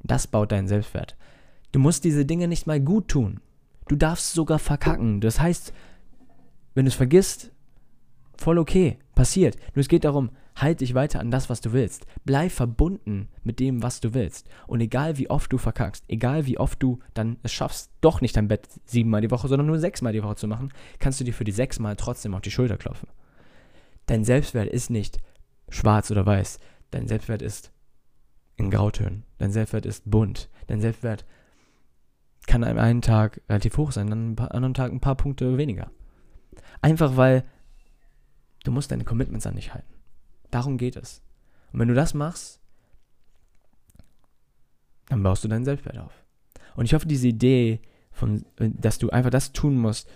Das 0.01 0.27
baut 0.27 0.51
deinen 0.51 0.67
Selbstwert. 0.67 1.17
Du 1.71 1.79
musst 1.79 2.03
diese 2.03 2.25
Dinge 2.25 2.47
nicht 2.47 2.67
mal 2.67 2.79
gut 2.79 3.09
tun. 3.09 3.41
Du 3.87 3.95
darfst 3.95 4.33
sogar 4.33 4.59
verkacken. 4.59 5.21
Das 5.21 5.39
heißt, 5.39 5.73
wenn 6.73 6.85
du 6.85 6.89
es 6.89 6.95
vergisst, 6.95 7.51
voll 8.37 8.57
okay, 8.57 8.97
passiert. 9.15 9.57
Nur 9.75 9.81
es 9.81 9.87
geht 9.87 10.05
darum, 10.05 10.31
halt 10.55 10.81
dich 10.81 10.93
weiter 10.93 11.19
an 11.19 11.31
das, 11.31 11.49
was 11.49 11.61
du 11.61 11.71
willst. 11.73 12.05
Bleib 12.25 12.51
verbunden 12.51 13.29
mit 13.43 13.59
dem, 13.59 13.83
was 13.83 13.99
du 13.99 14.13
willst. 14.13 14.47
Und 14.67 14.81
egal 14.81 15.17
wie 15.17 15.29
oft 15.29 15.51
du 15.51 15.57
verkackst, 15.57 16.03
egal 16.07 16.45
wie 16.45 16.57
oft 16.57 16.81
du 16.81 16.99
dann 17.13 17.37
es 17.43 17.51
schaffst, 17.51 17.91
doch 18.01 18.21
nicht 18.21 18.35
dein 18.35 18.47
Bett 18.47 18.67
siebenmal 18.85 19.21
die 19.21 19.31
Woche, 19.31 19.47
sondern 19.47 19.67
nur 19.67 19.79
sechsmal 19.79 20.13
die 20.13 20.23
Woche 20.23 20.35
zu 20.35 20.47
machen, 20.47 20.71
kannst 20.99 21.19
du 21.19 21.23
dir 21.23 21.33
für 21.33 21.43
die 21.43 21.51
sechsmal 21.51 21.95
trotzdem 21.95 22.33
auf 22.33 22.41
die 22.41 22.51
Schulter 22.51 22.77
klopfen. 22.77 23.09
Dein 24.05 24.23
Selbstwert 24.23 24.67
ist 24.69 24.89
nicht 24.89 25.17
schwarz 25.69 26.11
oder 26.11 26.25
weiß. 26.25 26.59
Dein 26.91 27.07
Selbstwert 27.07 27.41
ist 27.41 27.71
in 28.55 28.71
Grautönen. 28.71 29.23
Dein 29.37 29.51
Selbstwert 29.51 29.85
ist 29.85 30.09
bunt. 30.09 30.49
Dein 30.67 30.81
Selbstwert 30.81 31.25
kann 32.47 32.63
an 32.63 32.79
einem 32.79 33.01
Tag 33.01 33.41
relativ 33.49 33.77
hoch 33.77 33.91
sein, 33.91 34.11
an 34.11 34.37
einem 34.37 34.49
anderen 34.49 34.73
Tag 34.73 34.91
ein 34.91 34.99
paar 34.99 35.15
Punkte 35.15 35.57
weniger. 35.57 35.91
Einfach 36.81 37.15
weil 37.15 37.45
du 38.63 38.71
musst 38.71 38.91
deine 38.91 39.03
Commitments 39.03 39.47
an 39.47 39.55
dich 39.55 39.73
halten. 39.73 39.93
Darum 40.51 40.77
geht 40.77 40.95
es. 40.95 41.21
Und 41.71 41.79
wenn 41.79 41.87
du 41.87 41.93
das 41.93 42.13
machst, 42.13 42.59
dann 45.07 45.23
baust 45.23 45.43
du 45.43 45.47
deinen 45.47 45.65
Selbstwert 45.65 45.97
auf. 45.97 46.25
Und 46.75 46.85
ich 46.85 46.93
hoffe, 46.93 47.07
diese 47.07 47.27
Idee, 47.27 47.81
von, 48.11 48.45
dass 48.57 48.97
du 48.97 49.09
einfach 49.09 49.29
das 49.29 49.53
tun 49.53 49.75
musst, 49.75 50.09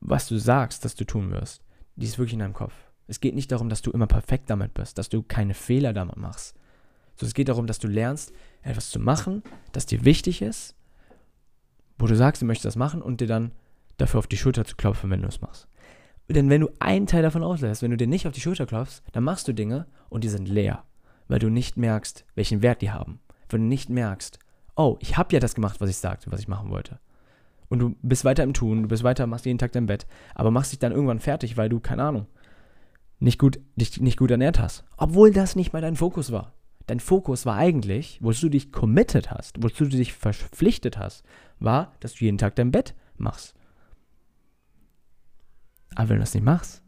was 0.00 0.28
du 0.28 0.38
sagst, 0.38 0.84
dass 0.84 0.94
du 0.94 1.04
tun 1.04 1.30
wirst, 1.30 1.64
die 1.96 2.06
ist 2.06 2.18
wirklich 2.18 2.34
in 2.34 2.40
deinem 2.40 2.52
Kopf. 2.52 2.74
Es 3.06 3.20
geht 3.20 3.34
nicht 3.34 3.52
darum, 3.52 3.68
dass 3.68 3.82
du 3.82 3.90
immer 3.90 4.06
perfekt 4.06 4.48
damit 4.48 4.74
bist, 4.74 4.98
dass 4.98 5.08
du 5.08 5.22
keine 5.22 5.54
Fehler 5.54 5.92
damit 5.92 6.16
machst. 6.16 6.54
So, 7.16 7.26
es 7.26 7.34
geht 7.34 7.48
darum, 7.48 7.66
dass 7.66 7.78
du 7.78 7.88
lernst, 7.88 8.32
etwas 8.62 8.90
zu 8.90 8.98
machen, 8.98 9.42
das 9.72 9.86
dir 9.86 10.04
wichtig 10.04 10.42
ist, 10.42 10.74
wo 11.98 12.06
du 12.06 12.16
sagst, 12.16 12.42
du 12.42 12.46
möchtest 12.46 12.64
das 12.64 12.76
machen 12.76 13.02
und 13.02 13.20
dir 13.20 13.26
dann 13.26 13.52
dafür 13.98 14.18
auf 14.18 14.26
die 14.26 14.36
Schulter 14.36 14.64
zu 14.64 14.76
klopfen, 14.76 15.10
wenn 15.10 15.22
du 15.22 15.28
es 15.28 15.40
machst. 15.40 15.68
Denn 16.28 16.48
wenn 16.48 16.60
du 16.60 16.70
einen 16.78 17.06
Teil 17.06 17.22
davon 17.22 17.42
auslässt, 17.42 17.82
wenn 17.82 17.90
du 17.90 17.96
dir 17.96 18.06
nicht 18.06 18.26
auf 18.26 18.32
die 18.32 18.40
Schulter 18.40 18.66
klopfst, 18.66 19.02
dann 19.12 19.24
machst 19.24 19.48
du 19.48 19.52
Dinge 19.52 19.86
und 20.08 20.24
die 20.24 20.28
sind 20.28 20.48
leer, 20.48 20.84
weil 21.28 21.38
du 21.38 21.50
nicht 21.50 21.76
merkst, 21.76 22.24
welchen 22.34 22.62
Wert 22.62 22.80
die 22.80 22.90
haben. 22.90 23.20
Wenn 23.48 23.62
du 23.62 23.66
nicht 23.66 23.90
merkst, 23.90 24.38
oh, 24.76 24.96
ich 25.00 25.18
habe 25.18 25.32
ja 25.34 25.40
das 25.40 25.54
gemacht, 25.54 25.80
was 25.80 25.90
ich 25.90 25.98
sagte, 25.98 26.32
was 26.32 26.40
ich 26.40 26.48
machen 26.48 26.70
wollte. 26.70 26.98
Und 27.68 27.78
du 27.78 27.96
bist 28.02 28.24
weiter 28.24 28.42
im 28.42 28.54
Tun, 28.54 28.82
du 28.82 28.88
bist 28.88 29.02
weiter, 29.02 29.26
machst 29.26 29.46
jeden 29.46 29.58
Tag 29.58 29.72
dein 29.72 29.86
Bett, 29.86 30.06
aber 30.34 30.50
machst 30.50 30.72
dich 30.72 30.78
dann 30.78 30.92
irgendwann 30.92 31.20
fertig, 31.20 31.56
weil 31.56 31.68
du, 31.68 31.80
keine 31.80 32.04
Ahnung, 32.04 32.26
nicht 33.22 33.38
gut, 33.38 33.60
dich 33.76 34.00
nicht 34.00 34.18
gut 34.18 34.30
ernährt 34.30 34.58
hast. 34.58 34.84
Obwohl 34.96 35.32
das 35.32 35.54
nicht 35.54 35.72
mal 35.72 35.80
dein 35.80 35.96
Fokus 35.96 36.32
war. 36.32 36.54
Dein 36.86 36.98
Fokus 36.98 37.46
war 37.46 37.56
eigentlich, 37.56 38.18
wozu 38.20 38.46
du 38.46 38.50
dich 38.50 38.72
committed 38.72 39.30
hast, 39.30 39.62
wozu 39.62 39.84
du 39.84 39.96
dich 39.96 40.12
verpflichtet 40.12 40.98
hast, 40.98 41.24
war, 41.60 41.92
dass 42.00 42.14
du 42.14 42.24
jeden 42.24 42.38
Tag 42.38 42.56
dein 42.56 42.72
Bett 42.72 42.94
machst. 43.16 43.54
Aber 45.94 46.08
wenn 46.08 46.16
du 46.16 46.22
das 46.22 46.34
nicht 46.34 46.42
machst, 46.42 46.82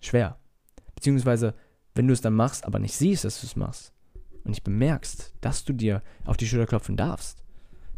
schwer. 0.00 0.38
Beziehungsweise, 0.94 1.54
wenn 1.94 2.06
du 2.06 2.14
es 2.14 2.22
dann 2.22 2.34
machst, 2.34 2.64
aber 2.64 2.78
nicht 2.78 2.94
siehst, 2.94 3.24
dass 3.24 3.42
du 3.42 3.46
es 3.46 3.56
machst 3.56 3.92
und 4.44 4.50
nicht 4.50 4.64
bemerkst, 4.64 5.34
dass 5.42 5.64
du 5.64 5.74
dir 5.74 6.02
auf 6.24 6.38
die 6.38 6.46
Schulter 6.46 6.66
klopfen 6.66 6.96
darfst, 6.96 7.44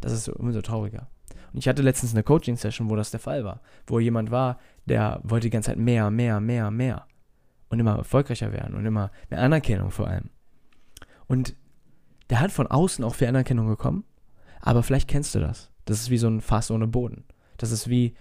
das 0.01 0.13
ist 0.13 0.29
umso 0.29 0.61
trauriger. 0.61 1.09
Und 1.53 1.61
ich 1.61 1.69
hatte 1.69 1.83
letztens 1.83 2.13
eine 2.13 2.25
Coaching-Session, 2.25 2.91
wo 2.91 2.97
das 2.97 3.13
der 3.13 3.21
Fall 3.21 3.45
war, 3.45 3.61
wo 3.87 4.01
jemand 4.01 4.31
war, 4.31 4.59
der 4.87 5.21
wollte 5.23 5.47
die 5.47 5.51
ganze 5.51 5.71
Zeit 5.71 5.79
mehr, 5.79 6.11
mehr, 6.11 6.41
mehr, 6.41 6.71
mehr 6.71 7.07
und 7.69 7.81
immer 7.81 7.97
erfolgreicher 7.97 8.53
werden 8.53 8.75
und 8.75 8.87
immer 8.87 9.11
mehr 9.31 9.41
Anerkennung 9.41 9.91
vor 9.91 10.09
allem. 10.09 10.31
Und 11.27 11.57
der 12.31 12.41
hat 12.41 12.53
von 12.53 12.67
außen 12.67 13.05
auch 13.05 13.15
viel 13.15 13.29
Anerkennung 13.29 13.69
bekommen, 13.69 14.05
aber 14.61 14.83
vielleicht 14.83 15.09
kennst 15.09 15.35
du 15.35 15.41
das. 15.41 15.71
Das 15.85 16.01
ist 16.01 16.11
wie 16.11 16.19
so 16.19 16.29
ein 16.29 16.41
Fass 16.41 16.71
ohne 16.71 16.87
Boden. 16.87 17.25
Das 17.57 17.73
ist 17.73 17.89
wie 17.89 18.15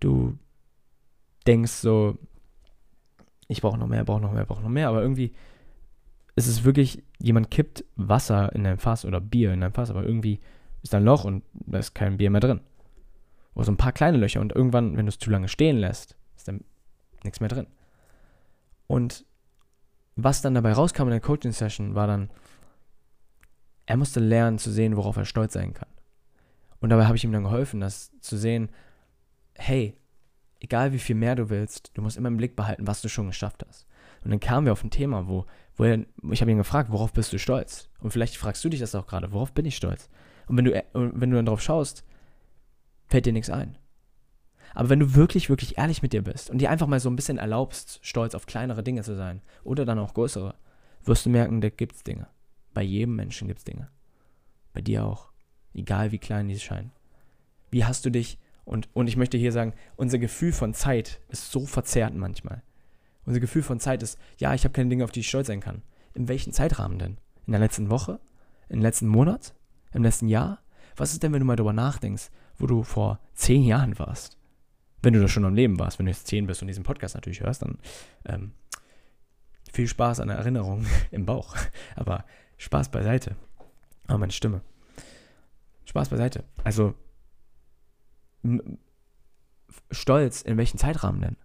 du 0.00 0.38
denkst 1.46 1.72
so, 1.72 2.18
ich 3.48 3.62
brauche 3.62 3.78
noch 3.78 3.86
mehr, 3.86 4.04
brauche 4.04 4.20
noch 4.20 4.32
mehr, 4.32 4.44
brauche 4.44 4.62
noch 4.62 4.68
mehr, 4.68 4.88
aber 4.88 5.02
irgendwie 5.02 5.32
ist 6.36 6.46
es 6.46 6.64
wirklich, 6.64 7.02
jemand 7.18 7.50
kippt 7.50 7.84
Wasser 7.96 8.54
in 8.54 8.64
dein 8.64 8.78
Fass 8.78 9.04
oder 9.04 9.20
Bier 9.20 9.52
in 9.52 9.60
dein 9.60 9.72
Fass, 9.72 9.90
aber 9.90 10.04
irgendwie 10.04 10.40
ist 10.82 10.92
da 10.92 10.98
ein 10.98 11.04
Loch 11.04 11.24
und 11.24 11.42
da 11.52 11.78
ist 11.78 11.94
kein 11.94 12.18
Bier 12.18 12.30
mehr 12.30 12.40
drin. 12.40 12.60
Oder 13.58 13.64
so 13.64 13.72
ein 13.72 13.76
paar 13.76 13.90
kleine 13.90 14.18
Löcher 14.18 14.40
und 14.40 14.54
irgendwann, 14.54 14.96
wenn 14.96 15.06
du 15.06 15.10
es 15.10 15.18
zu 15.18 15.30
lange 15.30 15.48
stehen 15.48 15.78
lässt, 15.78 16.16
ist 16.36 16.46
dann 16.46 16.62
nichts 17.24 17.40
mehr 17.40 17.48
drin. 17.48 17.66
Und 18.86 19.24
was 20.14 20.42
dann 20.42 20.54
dabei 20.54 20.74
rauskam 20.74 21.02
in 21.02 21.10
der 21.10 21.20
Coaching-Session, 21.20 21.96
war 21.96 22.06
dann, 22.06 22.30
er 23.86 23.96
musste 23.96 24.20
lernen 24.20 24.58
zu 24.58 24.70
sehen, 24.70 24.96
worauf 24.96 25.16
er 25.16 25.24
stolz 25.24 25.54
sein 25.54 25.74
kann. 25.74 25.88
Und 26.78 26.90
dabei 26.90 27.06
habe 27.06 27.16
ich 27.16 27.24
ihm 27.24 27.32
dann 27.32 27.42
geholfen, 27.42 27.80
das 27.80 28.12
zu 28.20 28.36
sehen, 28.36 28.70
hey, 29.54 29.96
egal 30.60 30.92
wie 30.92 31.00
viel 31.00 31.16
mehr 31.16 31.34
du 31.34 31.50
willst, 31.50 31.90
du 31.94 32.02
musst 32.02 32.16
immer 32.16 32.28
im 32.28 32.36
Blick 32.36 32.54
behalten, 32.54 32.86
was 32.86 33.02
du 33.02 33.08
schon 33.08 33.26
geschafft 33.26 33.64
hast. 33.66 33.88
Und 34.22 34.30
dann 34.30 34.38
kamen 34.38 34.66
wir 34.66 34.72
auf 34.72 34.84
ein 34.84 34.90
Thema, 34.90 35.26
wo, 35.26 35.46
wo 35.74 35.82
er, 35.82 36.04
ich 36.30 36.42
habe 36.42 36.52
ihn 36.52 36.58
gefragt, 36.58 36.92
worauf 36.92 37.12
bist 37.12 37.32
du 37.32 37.40
stolz? 37.40 37.88
Und 37.98 38.12
vielleicht 38.12 38.36
fragst 38.36 38.64
du 38.64 38.68
dich 38.68 38.78
das 38.78 38.94
auch 38.94 39.08
gerade, 39.08 39.32
worauf 39.32 39.52
bin 39.52 39.66
ich 39.66 39.74
stolz? 39.74 40.08
Und 40.46 40.56
wenn 40.56 40.64
du, 40.64 40.84
wenn 40.92 41.30
du 41.30 41.36
dann 41.36 41.46
drauf 41.46 41.60
schaust, 41.60 42.04
fällt 43.08 43.26
dir 43.26 43.32
nichts 43.32 43.50
ein. 43.50 43.78
Aber 44.74 44.90
wenn 44.90 45.00
du 45.00 45.14
wirklich, 45.14 45.48
wirklich 45.48 45.78
ehrlich 45.78 46.02
mit 46.02 46.12
dir 46.12 46.22
bist 46.22 46.50
und 46.50 46.58
dir 46.58 46.70
einfach 46.70 46.86
mal 46.86 47.00
so 47.00 47.10
ein 47.10 47.16
bisschen 47.16 47.38
erlaubst, 47.38 47.98
stolz 48.02 48.34
auf 48.34 48.46
kleinere 48.46 48.82
Dinge 48.82 49.02
zu 49.02 49.16
sein 49.16 49.42
oder 49.64 49.84
dann 49.84 49.98
auch 49.98 50.14
größere, 50.14 50.54
wirst 51.04 51.26
du 51.26 51.30
merken, 51.30 51.60
da 51.60 51.70
gibt 51.70 51.96
es 51.96 52.04
Dinge. 52.04 52.28
Bei 52.74 52.82
jedem 52.82 53.16
Menschen 53.16 53.48
gibt 53.48 53.58
es 53.58 53.64
Dinge. 53.64 53.88
Bei 54.72 54.80
dir 54.80 55.04
auch. 55.04 55.30
Egal 55.74 56.12
wie 56.12 56.18
klein 56.18 56.48
die 56.48 56.58
scheinen. 56.58 56.92
Wie 57.70 57.84
hast 57.84 58.04
du 58.04 58.10
dich, 58.10 58.38
und, 58.64 58.88
und 58.92 59.08
ich 59.08 59.16
möchte 59.16 59.38
hier 59.38 59.52
sagen, 59.52 59.72
unser 59.96 60.18
Gefühl 60.18 60.52
von 60.52 60.74
Zeit 60.74 61.20
ist 61.28 61.50
so 61.50 61.66
verzerrt 61.66 62.14
manchmal. 62.14 62.62
Unser 63.24 63.40
Gefühl 63.40 63.62
von 63.62 63.80
Zeit 63.80 64.02
ist, 64.02 64.18
ja, 64.38 64.54
ich 64.54 64.64
habe 64.64 64.72
keine 64.72 64.90
Dinge, 64.90 65.04
auf 65.04 65.10
die 65.10 65.20
ich 65.20 65.28
stolz 65.28 65.46
sein 65.46 65.60
kann. 65.60 65.82
In 66.14 66.28
welchem 66.28 66.52
Zeitrahmen 66.52 66.98
denn? 66.98 67.18
In 67.46 67.52
der 67.52 67.60
letzten 67.60 67.90
Woche? 67.90 68.20
Im 68.68 68.80
letzten 68.80 69.06
Monat? 69.06 69.54
Im 69.92 70.02
letzten 70.02 70.28
Jahr? 70.28 70.60
Was 70.96 71.12
ist 71.12 71.22
denn, 71.22 71.32
wenn 71.32 71.40
du 71.40 71.46
mal 71.46 71.56
darüber 71.56 71.72
nachdenkst, 71.72 72.30
wo 72.58 72.66
du 72.66 72.82
vor 72.82 73.20
zehn 73.34 73.62
Jahren 73.62 73.98
warst? 73.98 74.36
Wenn 75.02 75.14
du 75.14 75.20
da 75.20 75.28
schon 75.28 75.44
am 75.44 75.54
Leben 75.54 75.78
warst, 75.78 75.98
wenn 75.98 76.06
du 76.06 76.12
jetzt 76.12 76.26
zehn 76.26 76.46
bist 76.46 76.60
und 76.60 76.68
diesen 76.68 76.84
Podcast 76.84 77.14
natürlich 77.14 77.40
hörst, 77.40 77.62
dann 77.62 77.78
ähm, 78.26 78.52
viel 79.72 79.86
Spaß 79.86 80.20
an 80.20 80.28
der 80.28 80.38
Erinnerung 80.38 80.86
im 81.10 81.24
Bauch. 81.24 81.56
Aber 81.94 82.24
Spaß 82.56 82.90
beiseite. 82.90 83.36
Aber 84.06 84.16
oh, 84.16 84.18
meine 84.18 84.32
Stimme. 84.32 84.62
Spaß 85.84 86.08
beiseite. 86.08 86.44
Also, 86.64 86.94
stolz, 89.90 90.42
in 90.42 90.56
welchem 90.56 90.78
Zeitrahmen 90.78 91.20
denn? 91.20 91.36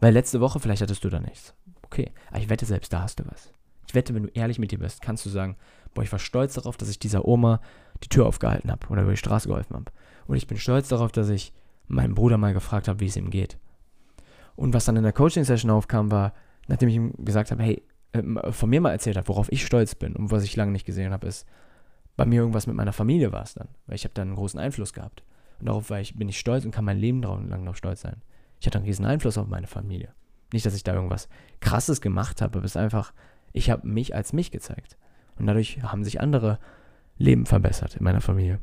Weil 0.00 0.12
letzte 0.12 0.40
Woche 0.40 0.60
vielleicht 0.60 0.82
hattest 0.82 1.04
du 1.04 1.08
da 1.08 1.20
nichts. 1.20 1.54
Okay, 1.82 2.10
aber 2.28 2.38
ich 2.38 2.48
wette, 2.48 2.64
selbst 2.64 2.92
da 2.92 3.02
hast 3.02 3.20
du 3.20 3.24
was. 3.26 3.52
Ich 3.86 3.94
wette, 3.94 4.14
wenn 4.14 4.24
du 4.24 4.28
ehrlich 4.30 4.58
mit 4.58 4.70
dir 4.70 4.78
bist, 4.78 5.02
kannst 5.02 5.26
du 5.26 5.30
sagen, 5.30 5.56
boah, 5.94 6.02
ich 6.02 6.10
war 6.10 6.18
stolz 6.18 6.54
darauf, 6.54 6.76
dass 6.76 6.88
ich 6.88 6.98
dieser 6.98 7.26
Oma 7.26 7.60
die 8.04 8.08
Tür 8.08 8.26
aufgehalten 8.26 8.70
habe 8.70 8.86
oder 8.88 9.02
über 9.02 9.12
die 9.12 9.16
Straße 9.16 9.48
geholfen 9.48 9.74
habe. 9.74 9.92
Und 10.26 10.36
ich 10.36 10.46
bin 10.46 10.58
stolz 10.58 10.88
darauf, 10.88 11.12
dass 11.12 11.28
ich 11.28 11.52
meinen 11.88 12.14
Bruder 12.14 12.38
mal 12.38 12.52
gefragt 12.52 12.88
habe, 12.88 13.00
wie 13.00 13.06
es 13.06 13.16
ihm 13.16 13.30
geht. 13.30 13.58
Und 14.56 14.74
was 14.74 14.84
dann 14.84 14.96
in 14.96 15.02
der 15.02 15.12
Coaching-Session 15.12 15.70
aufkam, 15.70 16.10
war, 16.10 16.32
nachdem 16.68 16.88
ich 16.88 16.96
ihm 16.96 17.12
gesagt 17.18 17.50
habe, 17.50 17.62
hey, 17.62 17.82
äh, 18.12 18.52
von 18.52 18.70
mir 18.70 18.80
mal 18.80 18.92
erzählt 18.92 19.16
habe, 19.16 19.28
worauf 19.28 19.50
ich 19.50 19.64
stolz 19.64 19.94
bin 19.94 20.14
und 20.14 20.30
was 20.30 20.44
ich 20.44 20.56
lange 20.56 20.72
nicht 20.72 20.86
gesehen 20.86 21.12
habe, 21.12 21.26
ist, 21.26 21.46
bei 22.16 22.26
mir 22.26 22.40
irgendwas 22.40 22.66
mit 22.66 22.76
meiner 22.76 22.92
Familie 22.92 23.32
war 23.32 23.42
es 23.42 23.54
dann, 23.54 23.68
weil 23.86 23.96
ich 23.96 24.04
habe 24.04 24.14
dann 24.14 24.28
einen 24.28 24.36
großen 24.36 24.60
Einfluss 24.60 24.92
gehabt. 24.92 25.22
Und 25.60 25.66
darauf 25.66 25.90
ich, 25.90 26.16
bin 26.16 26.28
ich 26.28 26.38
stolz 26.38 26.64
und 26.64 26.72
kann 26.72 26.84
mein 26.84 26.98
Leben 26.98 27.22
lang 27.22 27.64
noch 27.64 27.76
stolz 27.76 28.02
sein. 28.02 28.22
Ich 28.60 28.66
hatte 28.66 28.78
einen 28.78 28.86
riesen 28.86 29.06
Einfluss 29.06 29.38
auf 29.38 29.46
meine 29.46 29.66
Familie. 29.66 30.12
Nicht, 30.52 30.66
dass 30.66 30.74
ich 30.74 30.84
da 30.84 30.94
irgendwas 30.94 31.28
Krasses 31.60 32.00
gemacht 32.00 32.42
habe, 32.42 32.58
aber 32.58 32.64
es 32.64 32.72
ist 32.72 32.76
einfach, 32.76 33.12
ich 33.52 33.70
habe 33.70 33.86
mich 33.86 34.14
als 34.14 34.32
mich 34.32 34.50
gezeigt. 34.50 34.98
Und 35.38 35.46
dadurch 35.46 35.82
haben 35.82 36.04
sich 36.04 36.20
andere 36.20 36.58
Leben 37.16 37.46
verbessert 37.46 37.96
in 37.96 38.04
meiner 38.04 38.20
Familie. 38.20 38.60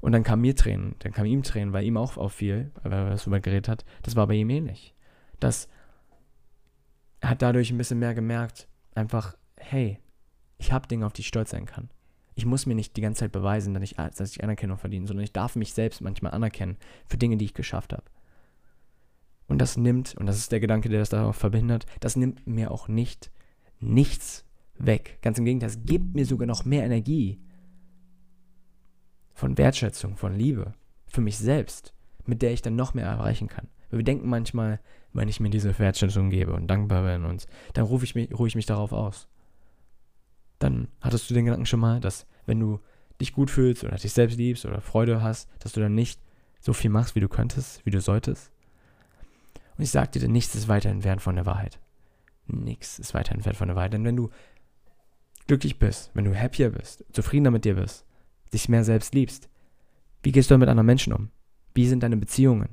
Und 0.00 0.12
dann 0.12 0.22
kam 0.22 0.40
mir 0.40 0.54
Tränen, 0.54 0.94
dann 1.00 1.12
kam 1.12 1.26
ihm 1.26 1.42
Tränen, 1.42 1.72
weil 1.72 1.84
ihm 1.84 1.96
auch 1.96 2.16
auffiel, 2.16 2.70
weil 2.82 2.92
er 2.92 3.16
darüber 3.16 3.40
geredet 3.40 3.68
hat, 3.68 3.84
das 4.02 4.16
war 4.16 4.26
bei 4.26 4.34
ihm 4.34 4.50
ähnlich. 4.50 4.94
Das 5.40 5.68
hat 7.20 7.42
dadurch 7.42 7.70
ein 7.70 7.78
bisschen 7.78 7.98
mehr 7.98 8.14
gemerkt, 8.14 8.68
einfach, 8.94 9.36
hey, 9.56 9.98
ich 10.58 10.72
habe 10.72 10.86
Dinge, 10.86 11.06
auf 11.06 11.12
die 11.12 11.22
ich 11.22 11.28
stolz 11.28 11.50
sein 11.50 11.66
kann. 11.66 11.90
Ich 12.34 12.46
muss 12.46 12.66
mir 12.66 12.76
nicht 12.76 12.96
die 12.96 13.00
ganze 13.00 13.20
Zeit 13.20 13.32
beweisen, 13.32 13.74
dass 13.74 13.82
ich, 13.82 13.96
dass 13.96 14.30
ich 14.30 14.44
Anerkennung 14.44 14.78
verdiene, 14.78 15.06
sondern 15.06 15.24
ich 15.24 15.32
darf 15.32 15.56
mich 15.56 15.72
selbst 15.72 16.00
manchmal 16.00 16.32
anerkennen 16.32 16.76
für 17.08 17.18
Dinge, 17.18 17.36
die 17.36 17.46
ich 17.46 17.54
geschafft 17.54 17.92
habe. 17.92 18.04
Und 19.48 19.58
das 19.58 19.76
nimmt, 19.76 20.14
und 20.14 20.26
das 20.26 20.36
ist 20.36 20.52
der 20.52 20.60
Gedanke, 20.60 20.88
der 20.88 21.00
das 21.00 21.08
darauf 21.08 21.34
verbindet, 21.34 21.86
das 22.00 22.14
nimmt 22.14 22.46
mir 22.46 22.70
auch 22.70 22.86
nicht 22.86 23.32
nichts 23.80 24.44
weg. 24.76 25.18
Ganz 25.22 25.38
im 25.38 25.44
Gegenteil, 25.44 25.70
es 25.70 25.84
gibt 25.84 26.14
mir 26.14 26.26
sogar 26.26 26.46
noch 26.46 26.64
mehr 26.64 26.84
Energie 26.84 27.40
von 29.38 29.56
Wertschätzung, 29.56 30.16
von 30.16 30.34
Liebe 30.34 30.74
für 31.06 31.20
mich 31.20 31.38
selbst, 31.38 31.94
mit 32.26 32.42
der 32.42 32.52
ich 32.52 32.60
dann 32.60 32.74
noch 32.74 32.92
mehr 32.92 33.06
erreichen 33.06 33.46
kann. 33.46 33.68
Wir 33.88 34.02
denken 34.02 34.28
manchmal, 34.28 34.80
wenn 35.12 35.28
ich 35.28 35.38
mir 35.38 35.48
diese 35.48 35.78
Wertschätzung 35.78 36.28
gebe 36.28 36.52
und 36.52 36.66
dankbar 36.66 37.04
bin 37.04 37.24
und 37.24 37.46
dann 37.72 37.84
rufe 37.84 38.04
ich 38.04 38.16
mich, 38.16 38.36
ruhe 38.36 38.48
ich 38.48 38.56
mich 38.56 38.66
darauf 38.66 38.92
aus. 38.92 39.28
Dann 40.58 40.88
hattest 41.00 41.30
du 41.30 41.34
den 41.34 41.44
Gedanken 41.44 41.66
schon 41.66 41.78
mal, 41.78 42.00
dass 42.00 42.26
wenn 42.46 42.58
du 42.58 42.80
dich 43.20 43.32
gut 43.32 43.48
fühlst 43.48 43.84
oder 43.84 43.96
dich 43.96 44.12
selbst 44.12 44.38
liebst 44.38 44.66
oder 44.66 44.80
Freude 44.80 45.22
hast, 45.22 45.48
dass 45.60 45.72
du 45.72 45.80
dann 45.80 45.94
nicht 45.94 46.20
so 46.58 46.72
viel 46.72 46.90
machst, 46.90 47.14
wie 47.14 47.20
du 47.20 47.28
könntest, 47.28 47.86
wie 47.86 47.92
du 47.92 48.00
solltest. 48.00 48.50
Und 49.76 49.84
ich 49.84 49.90
sage 49.92 50.18
dir, 50.18 50.28
nichts 50.28 50.56
ist 50.56 50.66
weiter 50.66 50.90
entfernt 50.90 51.22
von 51.22 51.36
der 51.36 51.46
Wahrheit. 51.46 51.78
Nichts 52.48 52.98
ist 52.98 53.14
weiter 53.14 53.36
entfernt 53.36 53.56
von 53.56 53.68
der 53.68 53.76
Wahrheit. 53.76 53.92
Denn 53.92 54.04
wenn 54.04 54.16
du 54.16 54.30
glücklich 55.46 55.78
bist, 55.78 56.10
wenn 56.14 56.24
du 56.24 56.34
happier 56.34 56.70
bist, 56.70 57.04
zufriedener 57.12 57.52
mit 57.52 57.64
dir 57.64 57.76
bist, 57.76 58.04
dich 58.50 58.68
mehr 58.68 58.84
selbst 58.84 59.14
liebst, 59.14 59.48
wie 60.22 60.32
gehst 60.32 60.50
du 60.50 60.58
mit 60.58 60.68
anderen 60.68 60.86
Menschen 60.86 61.12
um? 61.12 61.30
Wie 61.74 61.86
sind 61.86 62.02
deine 62.02 62.16
Beziehungen? 62.16 62.70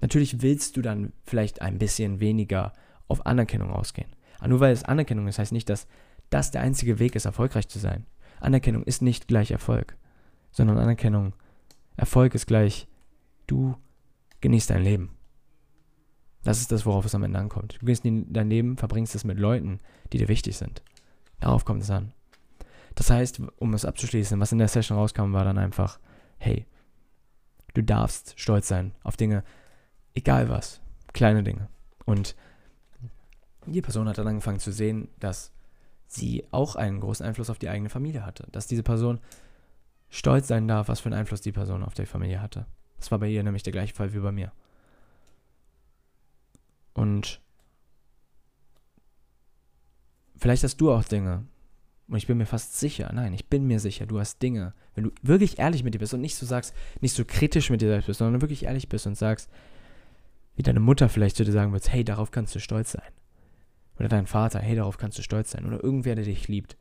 Natürlich 0.00 0.42
willst 0.42 0.76
du 0.76 0.82
dann 0.82 1.12
vielleicht 1.24 1.60
ein 1.60 1.78
bisschen 1.78 2.20
weniger 2.20 2.72
auf 3.08 3.26
Anerkennung 3.26 3.70
ausgehen. 3.70 4.08
Aber 4.38 4.48
nur 4.48 4.60
weil 4.60 4.72
es 4.72 4.84
Anerkennung 4.84 5.26
ist, 5.26 5.38
heißt 5.38 5.52
nicht, 5.52 5.68
dass 5.68 5.88
das 6.30 6.50
der 6.50 6.60
einzige 6.60 6.98
Weg 6.98 7.16
ist, 7.16 7.24
erfolgreich 7.24 7.68
zu 7.68 7.78
sein. 7.78 8.06
Anerkennung 8.40 8.84
ist 8.84 9.02
nicht 9.02 9.26
gleich 9.26 9.50
Erfolg, 9.50 9.96
sondern 10.52 10.78
Anerkennung, 10.78 11.34
Erfolg 11.96 12.34
ist 12.34 12.46
gleich, 12.46 12.86
du 13.46 13.76
genießt 14.40 14.70
dein 14.70 14.82
Leben. 14.82 15.16
Das 16.44 16.60
ist 16.60 16.70
das, 16.70 16.86
worauf 16.86 17.04
es 17.04 17.14
am 17.16 17.24
Ende 17.24 17.38
ankommt. 17.40 17.78
Du 17.80 17.86
genießt 17.86 18.04
dein 18.04 18.48
Leben, 18.48 18.76
verbringst 18.76 19.16
es 19.16 19.24
mit 19.24 19.38
Leuten, 19.38 19.80
die 20.12 20.18
dir 20.18 20.28
wichtig 20.28 20.56
sind. 20.56 20.82
Darauf 21.40 21.64
kommt 21.64 21.82
es 21.82 21.90
an. 21.90 22.12
Das 22.98 23.10
heißt, 23.10 23.40
um 23.58 23.74
es 23.74 23.84
abzuschließen, 23.84 24.40
was 24.40 24.50
in 24.50 24.58
der 24.58 24.66
Session 24.66 24.98
rauskam, 24.98 25.32
war 25.32 25.44
dann 25.44 25.56
einfach, 25.56 26.00
hey, 26.38 26.66
du 27.74 27.84
darfst 27.84 28.34
stolz 28.40 28.66
sein 28.66 28.92
auf 29.04 29.16
Dinge, 29.16 29.44
egal 30.14 30.48
was, 30.48 30.80
kleine 31.12 31.44
Dinge. 31.44 31.68
Und 32.06 32.34
die 33.66 33.82
Person 33.82 34.08
hat 34.08 34.18
dann 34.18 34.26
angefangen 34.26 34.58
zu 34.58 34.72
sehen, 34.72 35.06
dass 35.20 35.52
sie 36.08 36.44
auch 36.50 36.74
einen 36.74 36.98
großen 36.98 37.24
Einfluss 37.24 37.50
auf 37.50 37.60
die 37.60 37.68
eigene 37.68 37.88
Familie 37.88 38.26
hatte. 38.26 38.48
Dass 38.50 38.66
diese 38.66 38.82
Person 38.82 39.20
stolz 40.08 40.48
sein 40.48 40.66
darf, 40.66 40.88
was 40.88 40.98
für 40.98 41.06
einen 41.06 41.20
Einfluss 41.20 41.40
die 41.40 41.52
Person 41.52 41.84
auf 41.84 41.94
die 41.94 42.04
Familie 42.04 42.42
hatte. 42.42 42.66
Das 42.96 43.12
war 43.12 43.20
bei 43.20 43.28
ihr 43.28 43.44
nämlich 43.44 43.62
der 43.62 43.72
gleiche 43.72 43.94
Fall 43.94 44.12
wie 44.12 44.18
bei 44.18 44.32
mir. 44.32 44.50
Und 46.94 47.40
vielleicht 50.36 50.64
hast 50.64 50.80
du 50.80 50.90
auch 50.90 51.04
Dinge. 51.04 51.46
Und 52.08 52.16
ich 52.16 52.26
bin 52.26 52.38
mir 52.38 52.46
fast 52.46 52.78
sicher, 52.78 53.10
nein, 53.12 53.34
ich 53.34 53.46
bin 53.46 53.66
mir 53.66 53.80
sicher, 53.80 54.06
du 54.06 54.18
hast 54.18 54.40
Dinge. 54.42 54.72
Wenn 54.94 55.04
du 55.04 55.10
wirklich 55.20 55.58
ehrlich 55.58 55.84
mit 55.84 55.94
dir 55.94 55.98
bist 55.98 56.14
und 56.14 56.22
nicht 56.22 56.36
so 56.36 56.46
sagst, 56.46 56.74
nicht 57.00 57.14
so 57.14 57.24
kritisch 57.26 57.68
mit 57.68 57.82
dir 57.82 57.88
selbst 57.88 58.06
bist, 58.06 58.18
sondern 58.18 58.40
wirklich 58.40 58.64
ehrlich 58.64 58.88
bist 58.88 59.06
und 59.06 59.14
sagst, 59.14 59.50
wie 60.56 60.62
deine 60.62 60.80
Mutter 60.80 61.08
vielleicht 61.10 61.36
zu 61.36 61.44
dir 61.44 61.52
sagen 61.52 61.72
wird, 61.72 61.92
hey, 61.92 62.04
darauf 62.04 62.30
kannst 62.30 62.54
du 62.54 62.60
stolz 62.60 62.92
sein. 62.92 63.12
Oder 63.98 64.08
dein 64.08 64.26
Vater, 64.26 64.60
hey, 64.60 64.74
darauf 64.74 64.96
kannst 64.96 65.18
du 65.18 65.22
stolz 65.22 65.50
sein. 65.50 65.66
Oder 65.66 65.82
irgendwer, 65.84 66.14
der 66.14 66.24
dich 66.24 66.48
liebt, 66.48 66.78